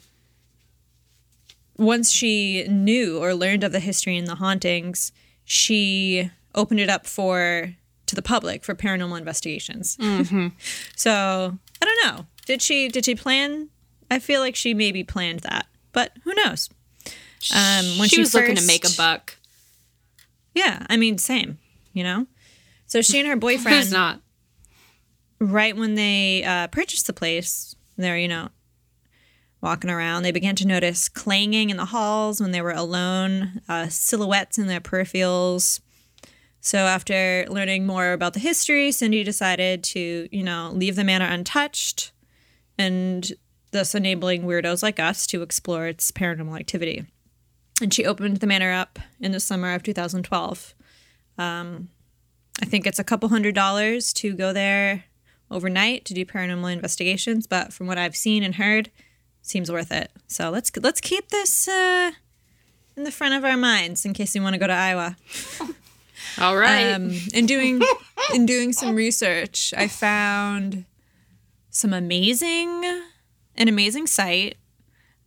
once 1.77 2.09
she 2.09 2.65
knew 2.69 3.21
or 3.21 3.33
learned 3.33 3.65
of 3.65 3.73
the 3.73 3.81
history 3.81 4.15
and 4.15 4.25
the 4.25 4.35
hauntings, 4.35 5.11
she 5.43 6.31
opened 6.55 6.79
it 6.79 6.89
up 6.89 7.05
for 7.05 7.75
to 8.05 8.15
the 8.15 8.21
public 8.21 8.63
for 8.63 8.73
paranormal 8.73 9.17
investigations. 9.17 9.97
So 10.95 11.59
I 11.81 11.85
don't 11.85 12.05
know. 12.05 12.25
Did 12.45 12.61
she 12.61 12.87
did 12.87 13.03
she 13.03 13.13
plan? 13.13 13.67
I 14.09 14.19
feel 14.19 14.39
like 14.39 14.55
she 14.55 14.73
maybe 14.73 15.03
planned 15.03 15.41
that, 15.41 15.65
but 15.91 16.13
who 16.23 16.33
knows? 16.33 16.69
Um, 17.53 17.99
when 17.99 18.07
she, 18.07 18.15
she 18.15 18.21
was 18.21 18.33
looking 18.33 18.55
to 18.55 18.65
make 18.65 18.85
a 18.85 18.95
buck. 18.95 19.35
Yeah, 20.55 20.85
I 20.89 20.97
mean, 20.97 21.19
same. 21.19 21.59
You 21.93 22.03
know. 22.03 22.27
So 22.87 23.01
she 23.01 23.19
and 23.19 23.27
her 23.27 23.35
boyfriend, 23.47 23.77
Who's 23.77 23.91
not? 23.91 24.21
right 25.39 25.75
when 25.75 25.95
they 25.95 26.43
uh, 26.43 26.67
purchased 26.67 27.07
the 27.07 27.13
place, 27.13 27.75
they're 27.97 28.17
you 28.17 28.27
know 28.27 28.49
walking 29.61 29.89
around. 29.89 30.23
They 30.23 30.31
began 30.31 30.55
to 30.57 30.67
notice 30.67 31.09
clanging 31.09 31.69
in 31.69 31.77
the 31.77 31.85
halls 31.85 32.39
when 32.39 32.51
they 32.51 32.61
were 32.61 32.71
alone, 32.71 33.61
uh, 33.67 33.87
silhouettes 33.89 34.57
in 34.57 34.67
their 34.67 34.81
peripherals. 34.81 35.79
So 36.61 36.79
after 36.79 37.45
learning 37.47 37.85
more 37.85 38.11
about 38.13 38.33
the 38.33 38.39
history, 38.39 38.91
Cindy 38.91 39.23
decided 39.23 39.83
to 39.85 40.27
you 40.31 40.43
know 40.43 40.71
leave 40.73 40.95
the 40.95 41.03
manor 41.03 41.25
untouched, 41.25 42.11
and 42.77 43.31
thus 43.71 43.93
enabling 43.93 44.43
weirdos 44.43 44.81
like 44.81 44.99
us 44.99 45.27
to 45.27 45.41
explore 45.41 45.87
its 45.87 46.11
paranormal 46.11 46.57
activity. 46.57 47.05
And 47.81 47.93
she 47.93 48.05
opened 48.05 48.37
the 48.37 48.47
manor 48.47 48.71
up 48.71 48.99
in 49.19 49.31
the 49.31 49.39
summer 49.39 49.73
of 49.73 49.83
2012. 49.83 50.73
Um, 51.37 51.89
I 52.61 52.65
think 52.65 52.87
it's 52.87 52.99
a 52.99 53.03
couple 53.03 53.27
hundred 53.29 53.53
dollars 53.53 54.13
to 54.13 54.33
go 54.33 54.53
there 54.53 55.05
overnight 55.51 56.05
to 56.05 56.13
do 56.13 56.25
paranormal 56.25 56.71
investigations, 56.71 57.47
but 57.47 57.73
from 57.73 57.87
what 57.87 57.97
I've 57.97 58.15
seen 58.15 58.43
and 58.43 58.55
heard, 58.55 58.91
seems 59.41 59.71
worth 59.71 59.91
it. 59.91 60.11
So 60.27 60.49
let's 60.49 60.71
let's 60.81 61.01
keep 61.01 61.29
this 61.29 61.67
uh, 61.67 62.11
in 62.95 63.03
the 63.03 63.11
front 63.11 63.35
of 63.35 63.43
our 63.43 63.57
minds 63.57 64.05
in 64.05 64.13
case 64.13 64.33
we 64.33 64.41
want 64.41 64.53
to 64.53 64.59
go 64.59 64.67
to 64.67 64.73
Iowa. 64.73 65.17
All 66.39 66.57
right. 66.57 66.91
Um, 66.91 67.11
in 67.33 67.45
doing 67.45 67.81
in 68.33 68.45
doing 68.45 68.73
some 68.73 68.95
research, 68.95 69.73
I 69.77 69.87
found 69.87 70.85
some 71.69 71.93
amazing 71.93 72.83
an 73.57 73.67
amazing 73.67 74.07
site 74.07 74.57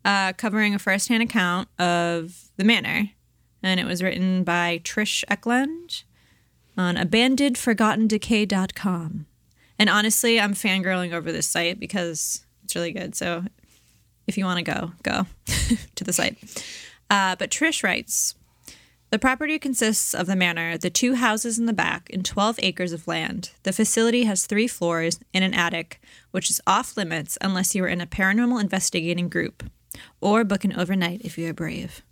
uh, 0.08 0.32
covering 0.32 0.74
a 0.74 0.78
firsthand 0.78 1.22
account 1.22 1.68
of 1.78 2.48
the 2.56 2.64
manor, 2.64 3.10
and 3.62 3.78
it 3.78 3.84
was 3.84 4.02
written 4.02 4.42
by 4.42 4.80
Trish 4.82 5.22
Eklund 5.28 6.04
on 6.78 6.96
abandonedforgottendecay.com. 6.96 9.26
And 9.78 9.90
honestly, 9.90 10.40
I'm 10.40 10.54
fangirling 10.54 11.12
over 11.12 11.30
this 11.30 11.46
site 11.46 11.78
because 11.78 12.46
it's 12.64 12.74
really 12.74 12.92
good. 12.92 13.14
So 13.14 13.44
if 14.26 14.38
you 14.38 14.46
want 14.46 14.64
to 14.64 14.72
go, 14.72 14.92
go 15.02 15.26
to 15.94 16.04
the 16.04 16.14
site. 16.14 16.38
Uh, 17.10 17.36
but 17.36 17.50
Trish 17.50 17.84
writes 17.84 18.34
The 19.10 19.18
property 19.18 19.58
consists 19.58 20.14
of 20.14 20.26
the 20.26 20.36
manor, 20.36 20.78
the 20.78 20.88
two 20.88 21.16
houses 21.16 21.58
in 21.58 21.66
the 21.66 21.74
back, 21.74 22.08
and 22.14 22.24
12 22.24 22.60
acres 22.62 22.94
of 22.94 23.06
land. 23.06 23.50
The 23.62 23.74
facility 23.74 24.24
has 24.24 24.46
three 24.46 24.68
floors 24.68 25.20
and 25.34 25.44
an 25.44 25.52
attic, 25.52 26.00
which 26.30 26.48
is 26.48 26.62
off 26.66 26.96
limits 26.96 27.36
unless 27.42 27.74
you 27.74 27.84
are 27.84 27.88
in 27.88 28.00
a 28.00 28.06
paranormal 28.06 28.58
investigating 28.58 29.28
group, 29.28 29.64
or 30.20 30.44
book 30.44 30.64
an 30.64 30.78
overnight 30.78 31.22
if 31.22 31.38
you 31.38 31.48
are 31.48 31.54
brave. 31.54 32.02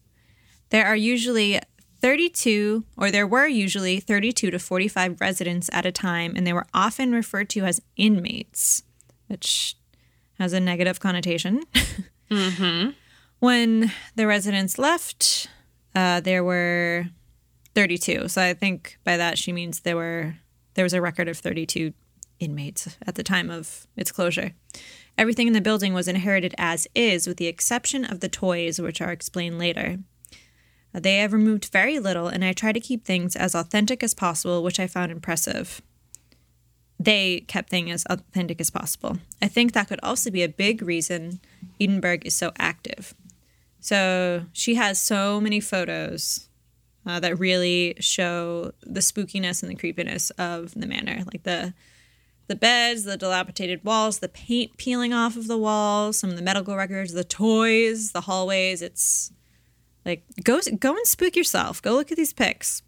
There 0.71 0.87
are 0.87 0.97
usually 0.97 1.61
32, 2.01 2.85
or 2.97 3.11
there 3.11 3.27
were 3.27 3.47
usually 3.47 4.01
32 4.01 4.51
to 4.51 4.59
45 4.59 5.21
residents 5.21 5.71
at 5.73 5.87
a 5.87 5.93
time, 5.93 6.35
and 6.37 6.47
they 6.47 6.53
were 6.53 6.67
often 6.75 7.13
referred 7.13 7.49
to 7.51 7.61
as 7.65 7.81
inmates, 7.97 8.83
which 9.29 9.77
has 10.39 10.53
a 10.53 10.61
negative 10.61 11.01
connotation. 11.01 11.63
When 13.39 13.93
the 14.17 14.27
residents 14.27 14.79
left, 14.79 15.49
uh, 15.95 16.21
there 16.21 16.43
were 16.43 17.07
32. 17.75 18.29
So 18.29 18.43
I 18.43 18.55
think 18.55 18.99
by 19.05 19.17
that 19.17 19.39
she 19.39 19.53
means 19.53 19.81
there 19.81 19.97
were 19.97 20.37
there 20.75 20.85
was 20.85 20.93
a 20.93 21.01
record 21.01 21.29
of 21.29 21.39
32 21.39 21.93
inmates 22.39 22.97
at 23.07 23.15
the 23.15 23.23
time 23.23 23.51
of 23.51 23.87
its 23.97 24.13
closure. 24.13 24.53
Everything 25.19 25.47
in 25.47 25.53
the 25.53 25.61
building 25.61 25.95
was 25.95 26.09
inherited 26.09 26.55
as 26.59 26.87
is, 26.95 27.27
with 27.27 27.39
the 27.39 27.47
exception 27.47 28.05
of 28.05 28.21
the 28.21 28.29
toys, 28.29 28.81
which 28.81 29.01
are 29.01 29.13
explained 29.13 29.59
later. 29.59 29.99
Uh, 30.95 31.01
They 31.01 31.19
have 31.19 31.33
removed 31.33 31.67
very 31.73 31.99
little, 31.99 32.29
and 32.29 32.45
I 32.45 32.53
try 32.53 32.73
to 32.73 32.81
keep 32.81 33.05
things 33.05 33.35
as 33.37 33.55
authentic 33.55 34.03
as 34.03 34.15
possible, 34.15 34.63
which 34.63 34.79
I 34.79 34.87
found 34.87 35.11
impressive. 35.13 35.81
They 36.99 37.41
kept 37.41 37.69
things 37.69 37.91
as 37.93 38.07
authentic 38.07 38.61
as 38.61 38.71
possible. 38.71 39.19
I 39.41 39.49
think 39.49 39.73
that 39.73 39.89
could 39.89 40.01
also 40.03 40.31
be 40.31 40.43
a 40.43 40.49
big 40.49 40.83
reason 40.83 41.41
Edinburgh 41.81 42.21
is 42.25 42.35
so 42.35 42.53
active. 42.59 43.15
So 43.81 44.47
she 44.53 44.75
has 44.75 45.01
so 45.01 45.41
many 45.41 45.61
photos 45.61 46.49
uh, 47.07 47.21
that 47.21 47.39
really 47.39 47.95
show 48.01 48.73
the 48.83 49.01
spookiness 49.01 49.63
and 49.63 49.71
the 49.71 49.77
creepiness 49.77 50.31
of 50.31 50.73
the 50.75 50.87
manor, 50.87 51.23
like 51.33 51.43
the 51.45 51.75
the 52.49 52.57
beds, 52.57 53.05
the 53.05 53.17
dilapidated 53.17 53.85
walls, 53.85 54.19
the 54.21 54.29
paint 54.29 54.77
peeling 54.77 55.13
off 55.13 55.37
of 55.37 55.49
the 55.49 55.59
walls, 55.59 56.19
some 56.19 56.31
of 56.31 56.37
the 56.37 56.43
medical 56.43 56.77
records, 56.77 57.13
the 57.13 57.25
toys, 57.25 58.13
the 58.13 58.23
hallways. 58.23 58.83
It's 58.83 59.33
like 60.05 60.25
go 60.45 60.61
go 60.79 60.95
and 60.95 61.07
spook 61.07 61.37
yourself. 61.37 61.83
Go 61.83 61.95
look 61.95 62.11
at 62.13 62.17
these 62.17 62.33
pics. 62.33 62.83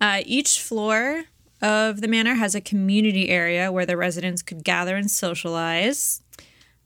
Uh, 0.00 0.22
each 0.26 0.60
floor 0.60 1.24
of 1.60 2.00
the 2.00 2.08
manor 2.08 2.34
has 2.34 2.54
a 2.54 2.60
community 2.60 3.30
area 3.30 3.72
where 3.72 3.86
the 3.86 3.96
residents 3.96 4.42
could 4.42 4.62
gather 4.62 4.96
and 4.96 5.10
socialize. 5.10 6.22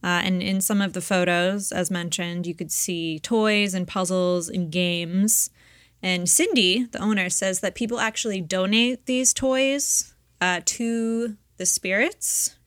Uh, 0.03 0.21
and 0.23 0.41
in 0.41 0.59
some 0.59 0.81
of 0.81 0.93
the 0.93 1.01
photos, 1.01 1.71
as 1.71 1.91
mentioned, 1.91 2.47
you 2.47 2.55
could 2.55 2.71
see 2.71 3.19
toys 3.19 3.73
and 3.73 3.87
puzzles 3.87 4.49
and 4.49 4.71
games. 4.71 5.49
And 6.01 6.29
Cindy, 6.29 6.85
the 6.85 6.99
owner, 6.99 7.29
says 7.29 7.61
that 7.61 7.75
people 7.75 7.99
actually 7.99 8.41
donate 8.41 9.05
these 9.05 9.33
toys 9.33 10.12
uh, 10.43 10.59
to 10.65 11.37
the 11.55 11.65
spirits. 11.65 12.57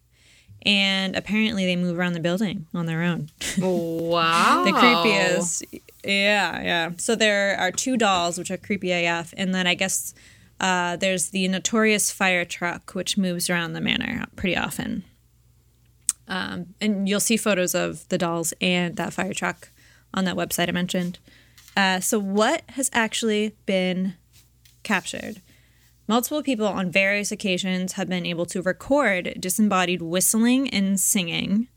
And 0.63 1.15
apparently 1.15 1.67
they 1.67 1.77
move 1.77 1.99
around 1.99 2.15
the 2.15 2.21
building 2.21 2.67
on 2.75 2.87
their 2.87 3.03
own. 3.03 3.29
wow. 3.59 4.65
the 4.65 4.73
creepiest. 4.73 5.63
Yeah, 6.03 6.63
yeah. 6.63 6.91
So 6.97 7.15
there 7.15 7.57
are 7.59 7.71
two 7.71 7.99
dolls, 7.99 8.39
which 8.39 8.51
are 8.51 8.57
creepy 8.57 8.93
AF. 8.93 9.35
And 9.37 9.55
then 9.55 9.67
I 9.67 9.75
guess 9.75 10.15
uh, 10.59 10.97
there's 10.97 11.31
the 11.31 11.47
notorious 11.49 12.11
fire 12.11 12.47
truck, 12.47 12.95
which 12.95 13.19
moves 13.19 13.51
around 13.51 13.75
the 13.75 13.81
manor 13.83 14.25
pretty 14.37 14.57
often. 14.57 15.05
Um, 16.27 16.75
and 16.81 17.07
you'll 17.07 17.21
see 17.21 17.37
photos 17.37 17.75
of 17.75 18.09
the 18.09 18.19
dolls 18.19 18.55
and 18.61 18.97
that 18.97 19.13
fire 19.13 19.35
truck 19.35 19.69
on 20.15 20.25
that 20.25 20.35
website 20.35 20.69
I 20.69 20.73
mentioned. 20.73 21.19
Uh, 21.77 22.01
so, 22.01 22.19
what 22.19 22.63
has 22.71 22.91
actually 22.95 23.55
been 23.67 24.15
captured? 24.83 25.43
Multiple 26.09 26.43
people 26.43 26.67
on 26.67 26.91
various 26.91 27.33
occasions 27.33 27.95
have 27.95 28.09
been 28.09 28.25
able 28.25 28.47
to 28.47 28.63
record 28.63 29.37
disembodied 29.41 30.03
whistling 30.03 30.71
and 30.71 31.01
singing. 31.01 31.69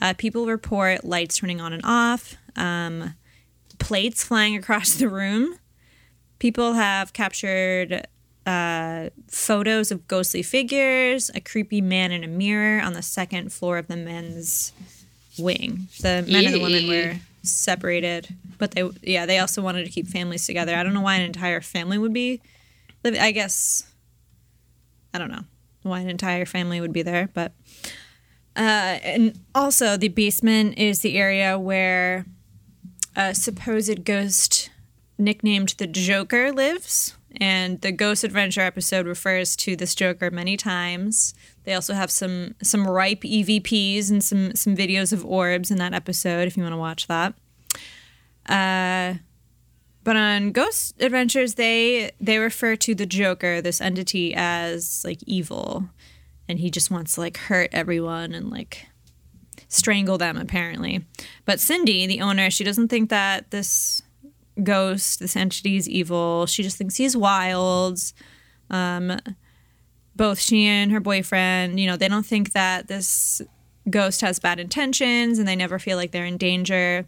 Uh, 0.00 0.14
people 0.16 0.46
report 0.46 1.04
lights 1.04 1.38
turning 1.38 1.60
on 1.60 1.72
and 1.72 1.82
off, 1.84 2.36
um, 2.56 3.14
plates 3.78 4.22
flying 4.22 4.56
across 4.58 4.94
the 4.94 5.08
room. 5.08 5.58
People 6.38 6.74
have 6.74 7.12
captured 7.12 8.06
uh, 8.46 9.10
photos 9.28 9.90
of 9.90 10.08
ghostly 10.08 10.42
figures, 10.42 11.30
a 11.34 11.40
creepy 11.40 11.80
man 11.80 12.12
in 12.12 12.24
a 12.24 12.28
mirror 12.28 12.80
on 12.82 12.94
the 12.94 13.02
second 13.02 13.52
floor 13.52 13.78
of 13.78 13.86
the 13.88 13.96
men's 13.96 14.72
wing. 15.38 15.88
The 16.00 16.24
men 16.28 16.46
and 16.46 16.54
the 16.54 16.60
women 16.60 16.88
were 16.88 17.16
separated, 17.42 18.34
but 18.58 18.72
they 18.72 18.88
yeah 19.02 19.26
they 19.26 19.38
also 19.38 19.62
wanted 19.62 19.84
to 19.84 19.90
keep 19.90 20.06
families 20.06 20.46
together. 20.46 20.74
I 20.74 20.82
don't 20.82 20.94
know 20.94 21.00
why 21.00 21.16
an 21.16 21.22
entire 21.22 21.60
family 21.60 21.98
would 21.98 22.12
be. 22.12 22.40
I 23.04 23.30
guess 23.32 23.84
I 25.14 25.18
don't 25.18 25.30
know 25.30 25.44
why 25.82 26.00
an 26.00 26.10
entire 26.10 26.44
family 26.44 26.80
would 26.80 26.92
be 26.92 27.02
there, 27.02 27.30
but 27.32 27.52
uh, 28.56 28.98
and 29.02 29.38
also 29.54 29.96
the 29.96 30.08
basement 30.08 30.78
is 30.78 31.00
the 31.00 31.16
area 31.16 31.58
where 31.58 32.26
a 33.16 33.34
supposed 33.34 34.04
ghost 34.04 34.70
nicknamed 35.18 35.70
the 35.78 35.86
Joker 35.86 36.52
lives. 36.52 37.14
And 37.36 37.80
the 37.80 37.92
Ghost 37.92 38.24
Adventure 38.24 38.62
episode 38.62 39.06
refers 39.06 39.54
to 39.56 39.76
this 39.76 39.94
Joker 39.94 40.32
many 40.32 40.56
times. 40.56 41.32
They 41.62 41.74
also 41.74 41.94
have 41.94 42.10
some 42.10 42.56
some 42.60 42.86
ripe 42.88 43.20
EVPs 43.20 44.10
and 44.10 44.22
some 44.22 44.56
some 44.56 44.76
videos 44.76 45.12
of 45.12 45.24
orbs 45.24 45.70
in 45.70 45.78
that 45.78 45.94
episode 45.94 46.48
if 46.48 46.56
you 46.56 46.64
want 46.64 46.72
to 46.72 46.78
watch 46.78 47.06
that. 47.06 47.34
Uh, 48.46 49.20
but 50.02 50.16
on 50.16 50.52
Ghost 50.52 51.00
Adventures, 51.00 51.54
they 51.54 52.12
they 52.20 52.38
refer 52.38 52.76
to 52.76 52.94
the 52.94 53.06
Joker, 53.06 53.60
this 53.60 53.80
entity, 53.80 54.34
as 54.34 55.02
like 55.04 55.22
evil, 55.26 55.88
and 56.48 56.58
he 56.58 56.70
just 56.70 56.90
wants 56.90 57.14
to 57.14 57.20
like 57.20 57.36
hurt 57.36 57.70
everyone 57.72 58.32
and 58.32 58.50
like 58.50 58.86
strangle 59.68 60.18
them 60.18 60.36
apparently. 60.36 61.04
But 61.44 61.60
Cindy, 61.60 62.06
the 62.06 62.20
owner, 62.20 62.50
she 62.50 62.64
doesn't 62.64 62.88
think 62.88 63.10
that 63.10 63.50
this 63.50 64.02
ghost, 64.62 65.20
this 65.20 65.36
entity 65.36 65.76
is 65.76 65.88
evil. 65.88 66.46
She 66.46 66.62
just 66.62 66.76
thinks 66.76 66.96
he's 66.96 67.16
wild. 67.16 67.98
Um, 68.68 69.18
both 70.16 70.40
she 70.40 70.66
and 70.66 70.92
her 70.92 71.00
boyfriend, 71.00 71.80
you 71.80 71.86
know, 71.86 71.96
they 71.96 72.08
don't 72.08 72.26
think 72.26 72.52
that 72.52 72.88
this 72.88 73.40
ghost 73.88 74.20
has 74.20 74.38
bad 74.38 74.60
intentions 74.60 75.38
and 75.38 75.48
they 75.48 75.56
never 75.56 75.78
feel 75.78 75.96
like 75.96 76.10
they're 76.10 76.26
in 76.26 76.36
danger. 76.36 77.06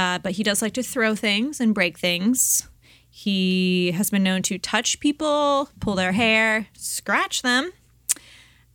Uh, 0.00 0.18
but 0.18 0.32
he 0.32 0.42
does 0.42 0.62
like 0.62 0.72
to 0.72 0.82
throw 0.82 1.14
things 1.14 1.60
and 1.60 1.74
break 1.74 1.98
things. 1.98 2.66
He 3.10 3.92
has 3.92 4.08
been 4.10 4.22
known 4.22 4.40
to 4.42 4.56
touch 4.56 4.98
people, 4.98 5.68
pull 5.78 5.94
their 5.94 6.12
hair, 6.12 6.68
scratch 6.72 7.42
them, 7.42 7.70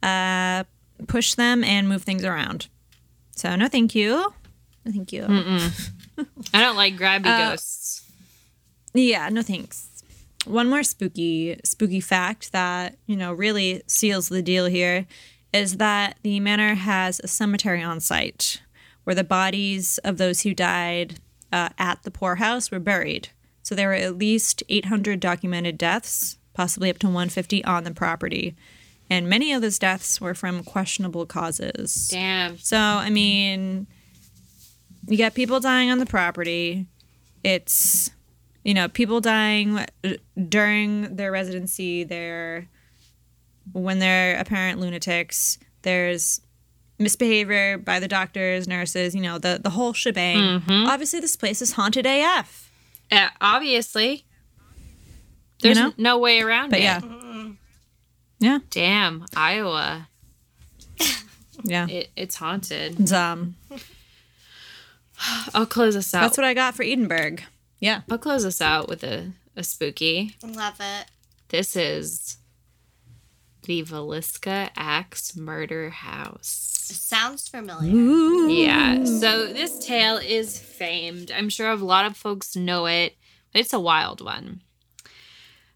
uh, 0.03 0.65
push 1.07 1.33
them, 1.33 1.63
and 1.63 1.89
move 1.89 2.03
things 2.03 2.23
around. 2.23 2.67
So, 3.31 3.55
no, 3.55 3.67
thank 3.67 3.95
you. 3.95 4.11
No, 4.85 4.91
thank 4.91 5.11
you. 5.11 5.23
I 6.53 6.61
don't 6.61 6.75
like 6.75 6.95
grabby 6.95 7.25
Uh, 7.25 7.49
ghosts. 7.49 8.03
Yeah, 8.93 9.29
no 9.29 9.41
thanks. 9.41 9.89
One 10.45 10.69
more 10.69 10.83
spooky 10.83 11.59
spooky 11.63 12.01
fact 12.01 12.51
that, 12.51 12.97
you 13.07 13.15
know, 13.15 13.33
really 13.33 13.81
seals 13.87 14.29
the 14.29 14.43
deal 14.43 14.67
here 14.67 15.07
is 15.51 15.77
that 15.77 16.17
the 16.21 16.39
manor 16.39 16.75
has 16.75 17.19
a 17.23 17.27
cemetery 17.27 17.81
on 17.81 17.99
site 17.99 18.61
where 19.05 19.15
the 19.15 19.23
bodies 19.23 19.97
of 19.99 20.17
those 20.17 20.41
who 20.41 20.53
died 20.53 21.19
uh, 21.51 21.69
at 21.77 22.03
the 22.03 22.11
poorhouse 22.11 22.69
were 22.69 22.79
buried. 22.79 23.29
So 23.63 23.73
there 23.73 23.87
were 23.87 23.93
at 23.93 24.17
least 24.17 24.61
800 24.67 25.19
documented 25.19 25.77
deaths, 25.77 26.37
possibly 26.53 26.89
up 26.89 26.99
to 26.99 27.07
150 27.07 27.63
on 27.63 27.83
the 27.83 27.91
property. 27.91 28.55
And 29.09 29.29
many 29.29 29.53
of 29.53 29.61
those 29.61 29.79
deaths 29.79 30.19
were 30.19 30.33
from 30.33 30.63
questionable 30.63 31.25
causes. 31.25 32.09
Damn. 32.09 32.57
So, 32.57 32.77
I 32.77 33.09
mean, 33.09 33.87
you 35.07 35.17
got 35.17 35.33
people 35.33 35.59
dying 35.59 35.91
on 35.91 35.99
the 35.99 36.05
property. 36.05 36.87
It's, 37.43 38.09
you 38.63 38.73
know, 38.73 38.87
people 38.87 39.21
dying 39.21 39.79
uh, 39.79 40.13
during 40.49 41.15
their 41.15 41.31
residency, 41.31 42.03
their 42.03 42.67
when 43.73 43.99
they're 43.99 44.39
apparent 44.39 44.79
lunatics. 44.79 45.59
There's 45.83 46.41
misbehavior 46.99 47.77
by 47.77 47.99
the 47.99 48.07
doctors, 48.07 48.67
nurses, 48.67 49.13
you 49.15 49.21
know, 49.21 49.37
the 49.37 49.59
the 49.61 49.71
whole 49.71 49.93
shebang. 49.93 50.61
Obviously, 50.69 51.19
this 51.19 51.35
place 51.35 51.61
is 51.61 51.73
haunted 51.73 52.05
AF. 52.05 52.71
Uh, 53.11 53.29
obviously. 53.41 54.25
There's 55.61 55.77
know? 55.77 55.93
no 55.97 56.17
way 56.19 56.41
around 56.41 56.69
But 56.71 56.79
it. 56.79 56.83
yeah. 56.83 57.01
Yeah, 58.39 58.59
Damn, 58.69 59.25
Iowa. 59.35 60.09
yeah. 61.63 61.87
It, 61.87 62.09
it's 62.17 62.35
haunted. 62.35 62.99
It's, 62.99 63.11
um, 63.13 63.55
I'll 65.53 65.65
close 65.65 65.95
us 65.95 66.13
out. 66.13 66.21
that's 66.21 66.37
what 66.37 66.45
I 66.45 66.53
got 66.53 66.75
for 66.75 66.83
Edinburgh. 66.83 67.37
Yeah. 67.79 68.01
I'll 68.11 68.17
close 68.17 68.43
us 68.45 68.59
out 68.61 68.89
with 68.89 69.03
a, 69.03 69.31
a 69.55 69.63
spooky. 69.63 70.35
Love 70.43 70.75
it. 70.81 71.05
This 71.47 71.75
is 71.77 72.37
the 73.65 73.83
Villisca 73.83 74.69
Axe 74.75 75.35
Murder 75.35 75.89
House. 75.89 76.71
Sounds 76.83 77.47
familiar. 77.47 77.91
Yeah. 78.49 79.03
So 79.05 79.47
this 79.47 79.85
tale 79.85 80.17
is 80.17 80.59
famed. 80.59 81.31
I'm 81.31 81.49
sure 81.49 81.69
a 81.69 81.75
lot 81.75 82.05
of 82.05 82.15
folks 82.15 82.55
know 82.55 82.85
it, 82.85 83.15
but 83.51 83.61
it's 83.61 83.73
a 83.73 83.79
wild 83.79 84.23
one. 84.23 84.61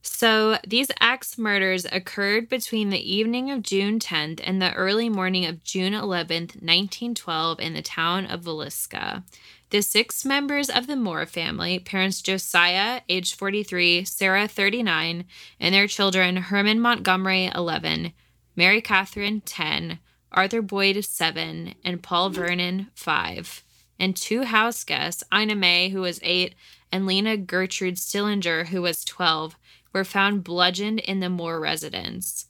So 0.02 0.58
these 0.66 0.88
axe 1.00 1.38
murders 1.38 1.86
occurred 1.92 2.48
between 2.50 2.90
the 2.90 3.14
evening 3.14 3.52
of 3.52 3.64
June 3.64 4.00
10th 4.00 4.42
and 4.44 4.62
the 4.62 4.74
early 4.74 5.10
morning 5.10 5.46
of 5.46 5.64
June 5.64 5.94
11th, 5.94 6.62
1912, 6.62 7.60
in 7.60 7.74
the 7.74 7.82
town 7.82 8.26
of 8.26 8.42
Villisca. 8.42 9.24
The 9.72 9.82
six 9.82 10.26
members 10.26 10.68
of 10.68 10.88
the 10.88 10.96
Moore 10.96 11.28
family, 11.28 11.78
parents 11.78 12.24
Josiah, 12.24 13.02
age 13.08 13.36
43, 13.36 14.04
Sarah, 14.04 14.48
39, 14.48 15.26
and 15.60 15.76
their 15.76 15.88
children 15.88 16.38
Herman 16.38 16.80
Montgomery, 16.80 17.52
11, 17.54 18.14
Mary 18.56 18.82
Catherine, 18.82 19.42
10, 19.42 20.00
Arthur 20.32 20.64
Boyd, 20.64 21.06
7, 21.06 21.76
and 21.84 22.02
Paul 22.02 22.32
Vernon, 22.32 22.88
5. 22.96 23.64
And 24.00 24.16
two 24.16 24.44
house 24.44 24.84
guests, 24.84 25.24
Ina 25.32 25.56
May, 25.56 25.90
who 25.90 26.02
was 26.02 26.20
8, 26.24 26.56
and 26.92 27.06
Lena 27.06 27.38
Gertrude 27.38 28.00
Stillinger, 28.00 28.66
who 28.66 28.82
was 28.82 29.06
12, 29.06 29.56
were 29.94 30.04
found 30.04 30.44
bludgeoned 30.44 31.00
in 31.00 31.20
the 31.20 31.30
Moore 31.30 31.60
residence. 31.60 32.48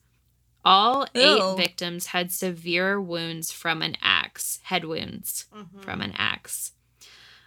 All 0.63 1.05
eight 1.15 1.37
Ew. 1.37 1.55
victims 1.57 2.07
had 2.07 2.31
severe 2.31 2.99
wounds 2.99 3.51
from 3.51 3.81
an 3.81 3.97
axe, 4.01 4.59
head 4.63 4.85
wounds 4.85 5.45
mm-hmm. 5.53 5.79
from 5.79 6.01
an 6.01 6.13
axe. 6.17 6.73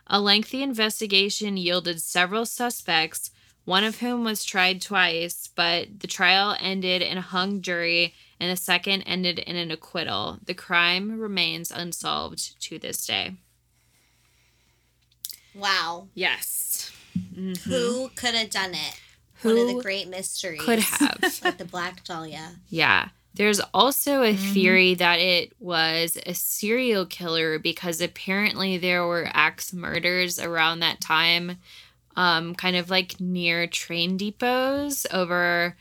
A 0.07 0.21
lengthy 0.21 0.63
investigation 0.63 1.57
yielded 1.57 2.03
several 2.03 2.45
suspects, 2.45 3.31
one 3.65 3.85
of 3.85 4.01
whom 4.01 4.25
was 4.25 4.45
tried 4.45 4.83
twice, 4.83 5.49
but 5.55 6.01
the 6.01 6.07
trial 6.07 6.57
ended 6.61 7.01
in 7.03 7.17
a 7.19 7.23
hung 7.23 7.63
jury 7.63 8.15
and 8.41 8.51
the 8.51 8.57
second 8.57 9.03
ended 9.03 9.39
in 9.39 9.57
an 9.57 9.71
acquittal. 9.71 10.39
The 10.45 10.55
crime 10.55 11.21
remains 11.21 11.71
unsolved 11.71 12.61
to 12.63 12.79
this 12.79 13.07
day. 13.07 13.37
Wow. 15.55 16.09
Yes. 16.15 16.91
Who 17.67 18.09
could 18.17 18.35
have 18.35 18.51
done 18.51 18.75
it? 18.75 19.01
One 19.43 19.55
of 19.55 19.61
Mm-hmm. 19.61 19.77
The 19.77 19.83
great 19.83 20.09
mysteries. 20.09 20.61
could 20.61 20.79
have? 20.81 21.41
like 21.45 21.59
the 21.59 21.65
Black 21.65 22.05
Dahlia. 22.05 22.57
Yeah. 22.69 23.09
There's 23.35 23.61
also 23.73 24.23
a 24.23 24.35
theory 24.37 24.95
that 24.95 25.19
it 25.19 25.53
was 25.59 26.19
a 26.27 26.35
serial 26.35 27.07
killer 27.07 27.59
because 27.59 28.01
apparently 28.01 28.77
there 28.79 29.07
were 29.07 29.29
axe 29.33 29.73
murders 29.73 30.39
around 30.39 30.81
that 30.81 31.01
time, 31.01 31.59
um, 32.15 32.55
kind 32.55 32.77
of 32.77 32.91
like 32.91 33.21
near 33.21 33.67
train 33.67 34.19
depots 34.19 35.07
over 35.13 35.77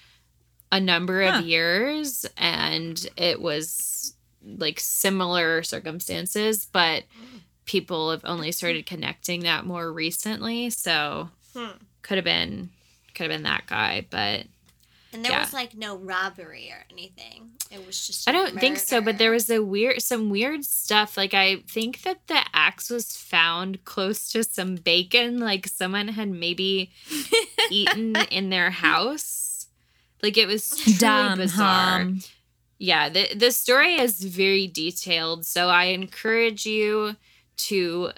a 0.71 0.79
number 0.79 1.21
of 1.23 1.45
years. 1.45 2.25
And 2.37 3.05
it 3.17 3.41
was 3.41 4.13
like 4.43 4.79
similar 4.79 5.61
circumstances, 5.61 6.65
but 6.71 7.03
people 7.65 8.11
have 8.11 8.21
only 8.23 8.51
started 8.51 8.85
connecting 8.85 9.41
that 9.41 9.65
more 9.65 9.91
recently. 9.91 10.69
So 10.69 11.29
Hmm. 11.53 11.71
could 12.01 12.17
have 12.17 12.25
been 12.25 12.69
could 13.13 13.23
have 13.29 13.37
been 13.37 13.43
that 13.43 13.67
guy, 13.67 14.05
but 14.09 14.45
And 15.13 15.25
there 15.25 15.31
Yeah. 15.33 15.41
was 15.41 15.51
like 15.53 15.75
no 15.75 15.97
robbery 15.97 16.71
or 16.71 16.85
anything. 16.89 17.51
It 17.69 17.85
was 17.85 18.07
just. 18.07 18.27
I 18.27 18.31
I 18.31 18.33
don't 18.33 18.59
think 18.59 18.79
so, 18.79 19.01
but 19.01 19.17
there 19.17 19.31
was 19.31 19.49
a 19.49 19.61
weird, 19.61 20.01
some 20.01 20.29
weird 20.29 20.63
stuff. 20.63 21.17
Like 21.17 21.33
I 21.33 21.57
think 21.67 22.03
that 22.03 22.27
the 22.27 22.41
axe 22.53 22.89
was 22.89 23.15
found 23.17 23.83
close 23.83 24.29
to 24.31 24.43
some 24.43 24.75
bacon, 24.75 25.39
like 25.39 25.67
someone 25.67 26.07
had 26.09 26.29
maybe 26.29 26.91
eaten 27.69 28.15
in 28.31 28.49
their 28.49 28.69
house. 28.71 29.67
Like 30.23 30.37
it 30.37 30.47
was 30.47 30.69
truly 30.77 30.97
Dumb, 30.97 31.37
bizarre. 31.39 31.99
hum. 31.99 32.19
Yeah, 32.77 33.09
the 33.09 33.33
the 33.35 33.51
story 33.51 33.95
is 33.95 34.23
very 34.23 34.67
detailed, 34.67 35.45
so 35.45 35.67
I 35.67 35.85
encourage 35.85 36.65
you 36.65 37.15
to 37.57 38.11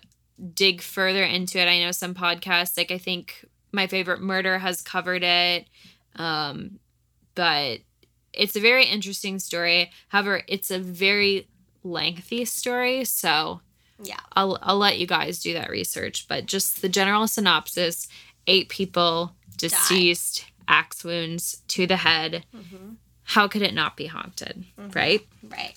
dig 0.53 0.81
further 0.81 1.23
into 1.23 1.59
it. 1.59 1.67
I 1.67 1.79
know 1.79 1.91
some 1.91 2.13
podcasts, 2.13 2.77
like 2.77 2.91
I 2.91 2.97
think 2.97 3.45
my 3.71 3.87
favorite 3.87 4.21
murder 4.21 4.59
has 4.59 4.81
covered 4.81 5.23
it. 5.23 5.67
Um, 6.15 6.79
but 7.35 7.79
it's 8.31 8.55
a 8.55 8.59
very 8.59 8.85
interesting 8.85 9.39
story. 9.39 9.91
However, 10.09 10.41
it's 10.47 10.71
a 10.71 10.79
very 10.79 11.47
lengthy 11.83 12.45
story, 12.45 13.05
so 13.05 13.61
Yeah. 14.01 14.19
I'll 14.33 14.57
I'll 14.61 14.77
let 14.77 14.97
you 14.99 15.07
guys 15.07 15.39
do 15.41 15.53
that 15.53 15.69
research. 15.69 16.27
But 16.27 16.45
just 16.47 16.81
the 16.81 16.89
general 16.89 17.27
synopsis: 17.27 18.07
eight 18.47 18.69
people 18.69 19.35
deceased, 19.57 20.45
axe 20.67 21.03
wounds 21.03 21.61
to 21.69 21.85
the 21.87 21.97
head. 21.97 22.43
Mm-hmm. 22.55 22.93
How 23.23 23.47
could 23.47 23.61
it 23.61 23.73
not 23.73 23.95
be 23.95 24.07
haunted, 24.07 24.65
right? 24.93 25.25
Right. 25.47 25.75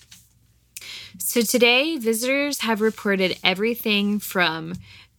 So 1.18 1.42
today, 1.42 1.96
visitors 1.96 2.60
have 2.60 2.80
reported 2.80 3.38
everything 3.44 4.18
from 4.18 4.74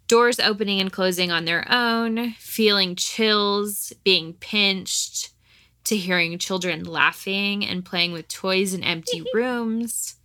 doors 0.07 0.39
opening 0.39 0.79
and 0.81 0.91
closing 0.91 1.31
on 1.31 1.45
their 1.45 1.65
own, 1.71 2.31
feeling 2.33 2.95
chills, 2.95 3.93
being 4.03 4.33
pinched, 4.33 5.31
to 5.87 5.97
hearing 5.97 6.37
children 6.37 6.83
laughing 6.83 7.65
and 7.65 7.85
playing 7.85 8.11
with 8.11 8.27
toys 8.27 8.73
in 8.73 8.83
empty 8.83 9.23
rooms. 9.33 10.15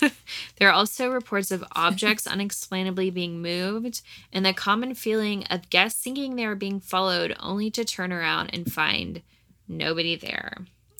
there 0.00 0.68
are 0.68 0.72
also 0.72 1.08
reports 1.08 1.50
of 1.50 1.64
objects 1.72 2.26
unexplainably 2.26 3.08
being 3.08 3.40
moved 3.40 4.02
and 4.30 4.44
the 4.44 4.52
common 4.52 4.94
feeling 4.94 5.44
of 5.44 5.70
guests 5.70 6.02
thinking 6.02 6.36
they 6.36 6.44
are 6.44 6.54
being 6.54 6.78
followed 6.78 7.34
only 7.40 7.70
to 7.70 7.82
turn 7.84 8.12
around 8.12 8.50
and 8.52 8.70
find 8.70 9.22
nobody 9.66 10.16
there. 10.16 10.58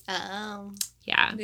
Oh. 0.09 0.73
Yeah. 1.05 1.35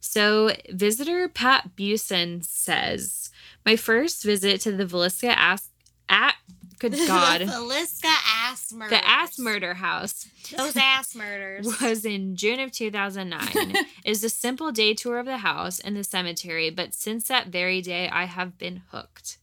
So, 0.00 0.50
visitor 0.70 1.28
Pat 1.28 1.76
Busen 1.76 2.44
says, 2.44 3.30
My 3.64 3.76
first 3.76 4.24
visit 4.24 4.60
to 4.62 4.72
the 4.72 4.84
Villisca 4.84 5.28
ass 5.28 5.68
at 6.08 6.34
good 6.78 6.92
God, 7.06 7.40
the 7.40 7.46
Villisca 7.46 8.14
ass 8.26 8.72
murder. 8.72 8.90
the 8.90 9.08
ass 9.08 9.38
murder 9.38 9.74
house 9.74 10.26
Those 10.56 10.76
ass 10.76 11.14
murders. 11.14 11.66
was 11.82 12.04
in 12.04 12.36
June 12.36 12.60
of 12.60 12.72
2009. 12.72 13.74
is 14.04 14.22
a 14.24 14.28
simple 14.30 14.72
day 14.72 14.94
tour 14.94 15.18
of 15.18 15.26
the 15.26 15.38
house 15.38 15.80
and 15.80 15.96
the 15.96 16.04
cemetery, 16.04 16.70
but 16.70 16.94
since 16.94 17.26
that 17.28 17.48
very 17.48 17.80
day, 17.80 18.08
I 18.08 18.24
have 18.24 18.58
been 18.58 18.82
hooked. 18.90 19.38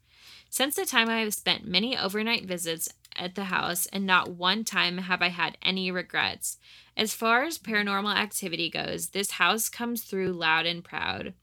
Since 0.49 0.76
the 0.78 0.86
time 0.86 1.09
I 1.09 1.20
have 1.20 1.34
spent 1.34 1.68
many 1.68 1.97
overnight 1.97 2.45
visits 2.45 2.88
at 3.18 3.36
the 3.36 3.45
house, 3.45 3.86
and 3.88 4.05
not 4.05 4.32
one 4.32 4.63
time 4.63 4.97
have 4.99 5.22
I 5.22 5.30
had 5.30 5.57
any 5.61 5.91
regrets. 5.91 6.57
As 6.97 7.13
far 7.13 7.43
as 7.43 7.57
paranormal 7.57 8.16
activity 8.16 8.70
goes, 8.70 9.09
this 9.09 9.32
house 9.32 9.68
comes 9.68 10.03
through 10.03 10.32
loud 10.32 10.66
and 10.66 10.84
proud. 10.84 11.34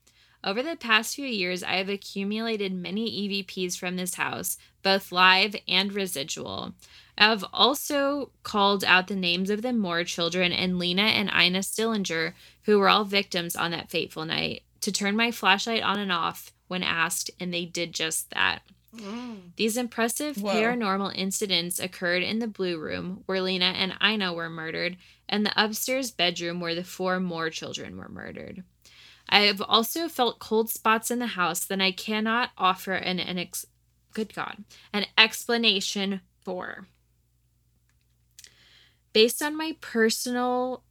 Over 0.45 0.62
the 0.62 0.76
past 0.76 1.14
few 1.14 1.26
years, 1.26 1.62
I 1.62 1.76
have 1.76 1.88
accumulated 1.88 2.74
many 2.74 3.28
EVPs 3.45 3.78
from 3.78 3.97
this 3.97 4.14
house, 4.14 4.59
both 4.82 5.12
live 5.12 5.55
and 5.68 5.93
residual. 5.93 6.74
I 7.16 7.26
have 7.26 7.45
also 7.53 8.30
called 8.43 8.82
out 8.82 9.07
the 9.07 9.14
names 9.14 9.51
of 9.51 9.62
the 9.62 9.72
Moore 9.72 10.03
children 10.03 10.51
and 10.51 10.80
Lena 10.80 11.03
and 11.03 11.30
Ina 11.30 11.61
Stillinger, 11.61 12.34
who 12.64 12.78
were 12.78 12.88
all 12.88 13.05
victims 13.05 13.55
on 13.55 13.70
that 13.70 13.90
fateful 13.90 14.24
night, 14.24 14.62
to 14.80 14.90
turn 14.90 15.14
my 15.14 15.30
flashlight 15.30 15.82
on 15.82 16.01
and 16.01 16.11
off 16.11 16.53
when 16.66 16.82
asked, 16.82 17.30
and 17.38 17.55
they 17.55 17.64
did 17.64 17.93
just 17.93 18.30
that. 18.30 18.62
Mm. 18.97 19.55
These 19.57 19.76
impressive 19.76 20.38
Whoa. 20.38 20.53
paranormal 20.53 21.14
incidents 21.14 21.78
occurred 21.78 22.22
in 22.24 22.40
the 22.40 22.49
Blue 22.49 22.78
Room, 22.78 23.22
where 23.26 23.40
Lena 23.40 23.66
and 23.66 23.95
Ina 24.05 24.32
were 24.32 24.51
murdered, 24.51 24.97
and 25.28 25.47
the 25.47 25.53
upstairs 25.62 26.11
bedroom 26.11 26.61
where 26.61 26.74
the 26.74 26.82
four 26.82 27.20
Moore 27.20 27.51
children 27.51 27.97
were 27.97 28.09
murdered. 28.09 28.64
I 29.29 29.41
have 29.41 29.62
also 29.62 30.09
felt 30.09 30.39
cold 30.39 30.70
spots 30.70 31.11
in 31.11 31.18
the 31.18 31.29
house 31.29 31.64
that 31.64 31.81
I 31.81 31.93
cannot 31.93 32.51
offer 32.59 32.93
an, 32.93 33.18
an 33.18 33.39
ex- 33.39 33.66
good 34.12 34.35
God, 34.35 34.64
an 34.93 35.07
explanation 35.16 36.20
for. 36.41 36.87
Based 39.12 39.43
on 39.43 39.57
my 39.57 39.77
personal 39.81 40.85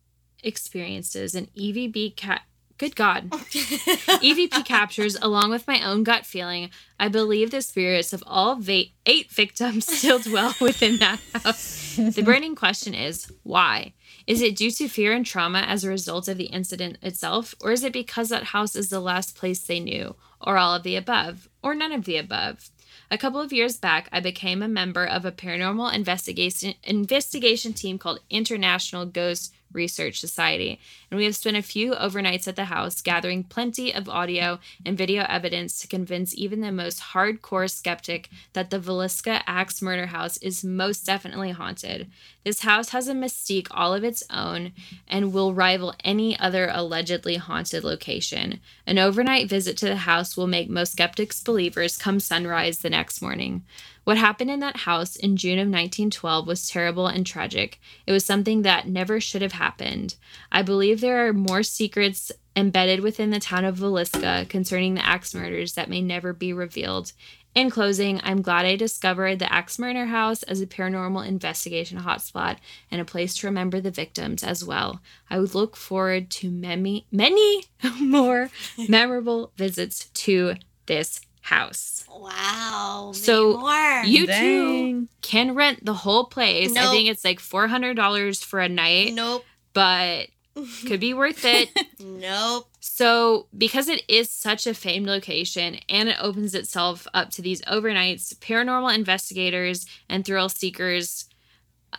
experiences 0.43 1.35
and 1.35 1.53
EVB 1.53 2.15
cat, 2.15 2.41
good 2.81 2.95
God, 2.95 3.29
EVP 3.29 4.65
captures, 4.65 5.15
along 5.21 5.51
with 5.51 5.67
my 5.67 5.85
own 5.87 6.03
gut 6.03 6.25
feeling, 6.25 6.71
I 6.99 7.09
believe 7.09 7.51
the 7.51 7.61
spirits 7.61 8.11
of 8.11 8.23
all 8.25 8.55
va- 8.55 8.85
eight 9.05 9.29
victims 9.29 9.85
still 9.97 10.17
dwell 10.17 10.55
within 10.59 10.97
that 10.97 11.19
house. 11.31 11.95
The 11.95 12.23
burning 12.23 12.55
question 12.55 12.95
is 12.95 13.31
why? 13.43 13.93
Is 14.25 14.41
it 14.41 14.55
due 14.55 14.71
to 14.71 14.89
fear 14.89 15.13
and 15.13 15.23
trauma 15.23 15.59
as 15.59 15.83
a 15.83 15.89
result 15.89 16.27
of 16.27 16.39
the 16.39 16.45
incident 16.45 16.97
itself, 17.03 17.53
or 17.61 17.71
is 17.71 17.83
it 17.83 17.93
because 17.93 18.29
that 18.29 18.45
house 18.45 18.75
is 18.75 18.89
the 18.89 18.99
last 18.99 19.35
place 19.35 19.61
they 19.61 19.79
knew, 19.79 20.15
or 20.41 20.57
all 20.57 20.73
of 20.73 20.81
the 20.81 20.95
above, 20.95 21.49
or 21.61 21.75
none 21.75 21.91
of 21.91 22.05
the 22.05 22.17
above? 22.17 22.71
A 23.11 23.17
couple 23.17 23.41
of 23.41 23.53
years 23.53 23.77
back, 23.77 24.09
I 24.11 24.21
became 24.21 24.63
a 24.63 24.67
member 24.67 25.05
of 25.05 25.23
a 25.23 25.31
paranormal 25.31 25.93
investigation 25.93 26.73
investigation 26.83 27.73
team 27.73 27.99
called 27.99 28.21
International 28.31 29.05
Ghost 29.05 29.53
Research 29.73 30.19
Society, 30.19 30.79
and 31.09 31.17
we 31.17 31.25
have 31.25 31.35
spent 31.35 31.57
a 31.57 31.61
few 31.61 31.93
overnights 31.93 32.47
at 32.47 32.55
the 32.55 32.65
house 32.65 33.01
gathering 33.01 33.43
plenty 33.43 33.93
of 33.93 34.09
audio 34.09 34.59
and 34.85 34.97
video 34.97 35.25
evidence 35.27 35.79
to 35.79 35.87
convince 35.87 36.35
even 36.35 36.61
the 36.61 36.71
most 36.71 37.01
hardcore 37.13 37.69
skeptic 37.69 38.29
that 38.53 38.69
the 38.69 38.79
Villisca 38.79 39.41
Axe 39.47 39.81
Murder 39.81 40.07
House 40.07 40.37
is 40.37 40.63
most 40.63 41.05
definitely 41.05 41.51
haunted. 41.51 42.09
This 42.43 42.61
house 42.61 42.89
has 42.89 43.07
a 43.07 43.13
mystique 43.13 43.67
all 43.71 43.93
of 43.93 44.03
its 44.03 44.23
own 44.29 44.73
and 45.07 45.33
will 45.33 45.53
rival 45.53 45.93
any 46.03 46.37
other 46.39 46.69
allegedly 46.73 47.35
haunted 47.35 47.83
location. 47.83 48.59
An 48.87 48.97
overnight 48.97 49.47
visit 49.47 49.77
to 49.77 49.85
the 49.85 49.97
house 49.97 50.35
will 50.35 50.47
make 50.47 50.69
most 50.69 50.93
skeptics 50.93 51.41
believers 51.41 51.97
come 51.97 52.19
sunrise 52.19 52.79
the 52.79 52.89
next 52.89 53.21
morning. 53.21 53.63
What 54.03 54.17
happened 54.17 54.49
in 54.49 54.59
that 54.61 54.77
house 54.77 55.15
in 55.15 55.37
June 55.37 55.59
of 55.59 55.67
1912 55.67 56.47
was 56.47 56.67
terrible 56.67 57.07
and 57.07 57.25
tragic. 57.25 57.79
It 58.07 58.11
was 58.11 58.25
something 58.25 58.63
that 58.63 58.87
never 58.87 59.21
should 59.21 59.43
have 59.43 59.51
happened. 59.51 60.15
I 60.51 60.63
believe 60.63 61.01
there 61.01 61.27
are 61.27 61.33
more 61.33 61.61
secrets 61.61 62.31
embedded 62.55 63.01
within 63.01 63.29
the 63.29 63.39
town 63.39 63.63
of 63.63 63.77
Villisca 63.77 64.49
concerning 64.49 64.95
the 64.95 65.05
axe 65.05 65.35
murders 65.35 65.73
that 65.73 65.89
may 65.89 66.01
never 66.01 66.33
be 66.33 66.51
revealed. 66.51 67.13
In 67.53 67.69
closing, 67.69 68.21
I'm 68.23 68.41
glad 68.41 68.65
I 68.65 68.77
discovered 68.77 69.39
the 69.39 69.51
Axe 69.51 69.77
Murder 69.77 70.05
House 70.05 70.41
as 70.43 70.61
a 70.61 70.67
paranormal 70.67 71.27
investigation 71.27 71.99
hotspot 71.99 72.57
and 72.89 73.01
a 73.01 73.05
place 73.05 73.35
to 73.35 73.47
remember 73.47 73.81
the 73.81 73.91
victims 73.91 74.41
as 74.41 74.63
well. 74.63 75.01
I 75.29 75.37
would 75.37 75.53
look 75.53 75.75
forward 75.75 76.29
to 76.31 76.49
many, 76.49 77.07
many 77.11 77.65
more 77.99 78.49
memorable 78.87 79.51
visits 79.57 80.05
to 80.05 80.55
this 80.85 81.19
house. 81.41 82.05
Wow. 82.09 83.11
So, 83.13 83.53
So 83.53 83.57
more. 83.59 84.03
You 84.05 84.21
too 84.21 84.27
Dang. 84.27 85.07
can 85.21 85.55
rent 85.55 85.83
the 85.85 85.93
whole 85.93 86.25
place. 86.25 86.75
I 86.75 86.89
think 86.91 87.09
it's 87.09 87.25
like 87.25 87.39
four 87.39 87.67
hundred 87.67 87.95
dollars 87.95 88.43
for 88.43 88.59
a 88.59 88.69
night, 88.69 89.13
Nope. 89.13 89.43
but 89.73 90.27
could 90.87 90.99
be 90.99 91.13
worth 91.13 91.43
it. 91.45 91.69
Nope. 91.99 92.67
So, 92.79 93.47
because 93.57 93.87
it 93.89 94.03
is 94.07 94.29
such 94.29 94.67
a 94.67 94.73
famed 94.73 95.07
location 95.07 95.77
and 95.89 96.09
it 96.09 96.17
opens 96.19 96.53
itself 96.55 97.07
up 97.13 97.29
to 97.31 97.41
these 97.41 97.61
overnights, 97.63 98.33
paranormal 98.35 98.93
investigators 98.93 99.85
and 100.09 100.25
thrill 100.25 100.49
seekers 100.49 101.25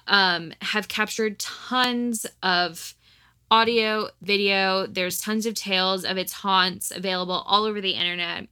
um, 0.06 0.52
have 0.62 0.88
captured 0.88 1.38
tons 1.38 2.26
of 2.42 2.94
audio, 3.50 4.08
video. 4.22 4.86
There's 4.86 5.20
tons 5.20 5.46
of 5.46 5.54
tales 5.54 6.04
of 6.04 6.16
its 6.16 6.32
haunts 6.32 6.90
available 6.90 7.42
all 7.46 7.64
over 7.64 7.80
the 7.80 7.90
internet. 7.92 8.48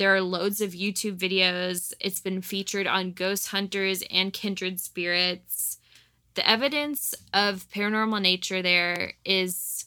There 0.00 0.14
are 0.16 0.22
loads 0.22 0.62
of 0.62 0.70
YouTube 0.70 1.18
videos. 1.18 1.92
It's 2.00 2.20
been 2.20 2.40
featured 2.40 2.86
on 2.86 3.12
Ghost 3.12 3.48
Hunters 3.48 4.02
and 4.10 4.32
Kindred 4.32 4.80
Spirits. 4.80 5.76
The 6.36 6.48
evidence 6.48 7.14
of 7.34 7.68
paranormal 7.68 8.22
nature 8.22 8.62
there 8.62 9.12
is 9.26 9.84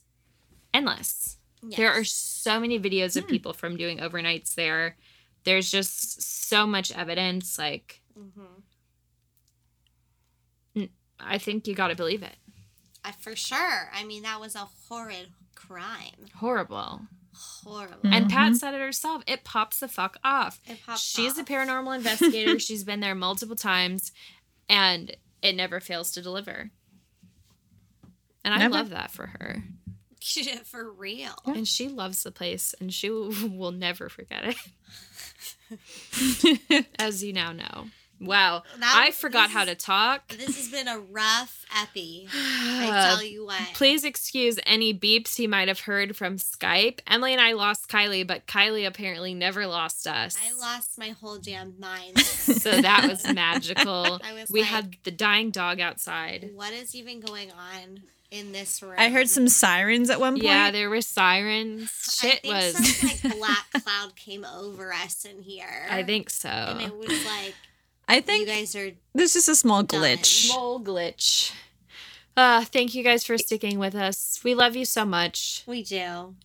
endless. 0.72 1.38
There 1.64 1.90
are 1.92 2.04
so 2.04 2.60
many 2.60 2.80
videos 2.80 3.18
of 3.18 3.28
people 3.28 3.54
from 3.54 3.76
doing 3.76 3.98
overnights 3.98 4.54
there. 4.54 4.98
There's 5.46 5.72
just 5.72 6.22
so 6.22 6.68
much 6.68 6.92
evidence. 6.92 7.58
Like, 7.58 8.04
Mhm. 8.16 8.62
I 11.20 11.40
think 11.40 11.66
you 11.68 11.74
got 11.74 11.88
to 11.88 11.96
believe 11.96 12.22
it. 12.22 12.36
I, 13.04 13.14
for 13.14 13.36
sure. 13.36 13.90
I 13.92 14.04
mean, 14.04 14.22
that 14.22 14.40
was 14.40 14.54
a 14.54 14.66
horrid 14.88 15.34
crime. 15.56 16.28
Horrible. 16.36 17.08
Horrible. 17.36 17.98
And 18.04 18.30
Pat 18.30 18.52
Mhm. 18.54 18.56
said 18.58 18.74
it 18.74 18.82
herself. 18.82 19.24
It 19.28 19.44
pops 19.44 19.80
the 19.80 19.88
fuck 19.88 20.18
off. 20.24 20.60
It 20.66 20.80
pops 20.86 21.02
She's 21.02 21.38
a 21.38 21.44
paranormal 21.44 21.96
investigator. 21.96 22.60
She's 22.60 22.84
been 22.84 23.00
there 23.00 23.16
multiple 23.16 23.56
times 23.56 24.12
and 24.70 25.16
it 25.42 25.56
never 25.56 25.80
fails 25.80 26.12
to 26.12 26.22
deliver. 26.22 26.70
And 28.46 28.54
I 28.54 28.68
love 28.68 28.90
that 28.92 29.10
for 29.12 29.28
her. 29.28 29.64
for 30.66 30.92
real. 30.92 31.34
And 31.46 31.68
she 31.68 31.88
loves 31.88 32.24
the 32.24 32.32
place 32.32 32.74
and 32.80 32.94
she 32.94 33.10
will 33.10 33.32
will 33.50 33.72
never 33.72 34.10
forget 34.10 34.56
it. 35.72 36.86
As 37.00 37.24
you 37.24 37.34
now 37.34 37.52
know. 37.52 37.88
Wow. 38.26 38.64
That- 38.80 38.94
I 38.96 39.12
forgot 39.12 39.48
this 39.48 39.54
how 39.54 39.62
is- 39.64 39.70
to 39.70 39.76
talk. 39.76 40.28
This 40.30 40.58
has 40.58 40.70
been 40.70 40.88
a 40.88 41.00
rough 41.00 41.66
epi. 41.82 42.28
I 42.34 43.08
tell 43.16 43.24
you 43.24 43.46
what. 43.46 43.62
Please 43.74 44.04
excuse 44.04 44.60
any 44.66 44.94
beeps 44.94 45.40
you 45.40 45.48
might 45.50 45.68
have 45.68 45.82
heard 45.82 46.16
from 46.16 46.38
Skype. 46.38 47.00
Emily 47.08 47.34
and 47.34 47.42
I 47.42 47.54
lost 47.54 47.90
Kylie, 47.90 48.26
but 48.26 48.46
Kylie 48.48 48.86
apparently 48.88 49.34
never 49.34 49.68
lost 49.68 50.08
us. 50.08 50.36
I 50.44 50.54
lost 50.60 50.98
my 50.98 51.10
whole 51.10 51.38
damn 51.38 51.80
mind. 51.80 52.18
So 52.44 52.82
that 52.82 53.08
was 53.10 53.28
magical. 53.34 54.20
I 54.24 54.34
was 54.34 54.50
we 54.50 54.62
like- 54.62 54.70
had 54.70 54.96
the 55.04 55.12
dying 55.12 55.50
dog 55.52 55.80
outside. 55.80 56.52
what 56.54 56.74
is 56.74 56.94
even 56.96 57.20
going 57.20 57.52
on 57.52 58.02
in 58.32 58.52
this 58.52 58.82
room? 58.82 58.96
I 58.98 59.10
heard 59.10 59.30
some 59.30 59.48
sirens 59.48 60.10
at 60.10 60.20
one 60.20 60.34
point. 60.34 60.44
Yeah, 60.44 60.72
there 60.72 60.90
were 60.90 61.02
sirens. 61.02 61.90
Shit 62.20 62.36
I 62.36 62.38
think 62.40 62.54
was. 62.54 62.96
some 62.98 63.10
like 63.32 63.38
black 63.38 63.72
cloud 63.84 64.16
came 64.16 64.46
over 64.46 64.92
us 64.94 65.26
in 65.26 65.42
here. 65.42 65.88
I 65.90 66.04
think 66.04 66.30
so. 66.30 66.50
and 66.50 66.82
it 66.82 66.96
was 66.98 67.26
like 67.26 67.56
I 68.14 68.22
think 68.22 68.42
you 68.42 68.46
think 68.46 68.60
guys 68.60 68.76
are 68.76 68.92
this 69.14 69.36
is 69.36 69.50
a 69.50 69.56
small 69.56 69.84
Done. 69.84 70.02
glitch. 70.02 70.48
Small 70.50 70.80
glitch. 70.80 71.52
Uh, 72.36 72.64
thank 72.66 72.96
you 72.96 73.04
guys 73.04 73.24
for 73.24 73.38
sticking 73.38 73.78
with 73.80 73.96
us. 73.96 74.40
We 74.44 74.56
love 74.56 74.76
you 74.76 74.86
so 74.86 75.06
much. 75.06 75.64
we 75.68 75.84
do. 75.84 76.36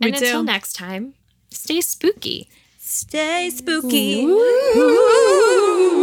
We 0.00 0.06
and 0.08 0.16
until 0.16 0.40
do. 0.40 0.46
next 0.46 0.74
time, 0.74 1.14
stay 1.50 1.80
spooky. 1.80 2.48
Stay 2.78 3.50
spooky. 3.50 4.24
Ooh. 4.24 5.99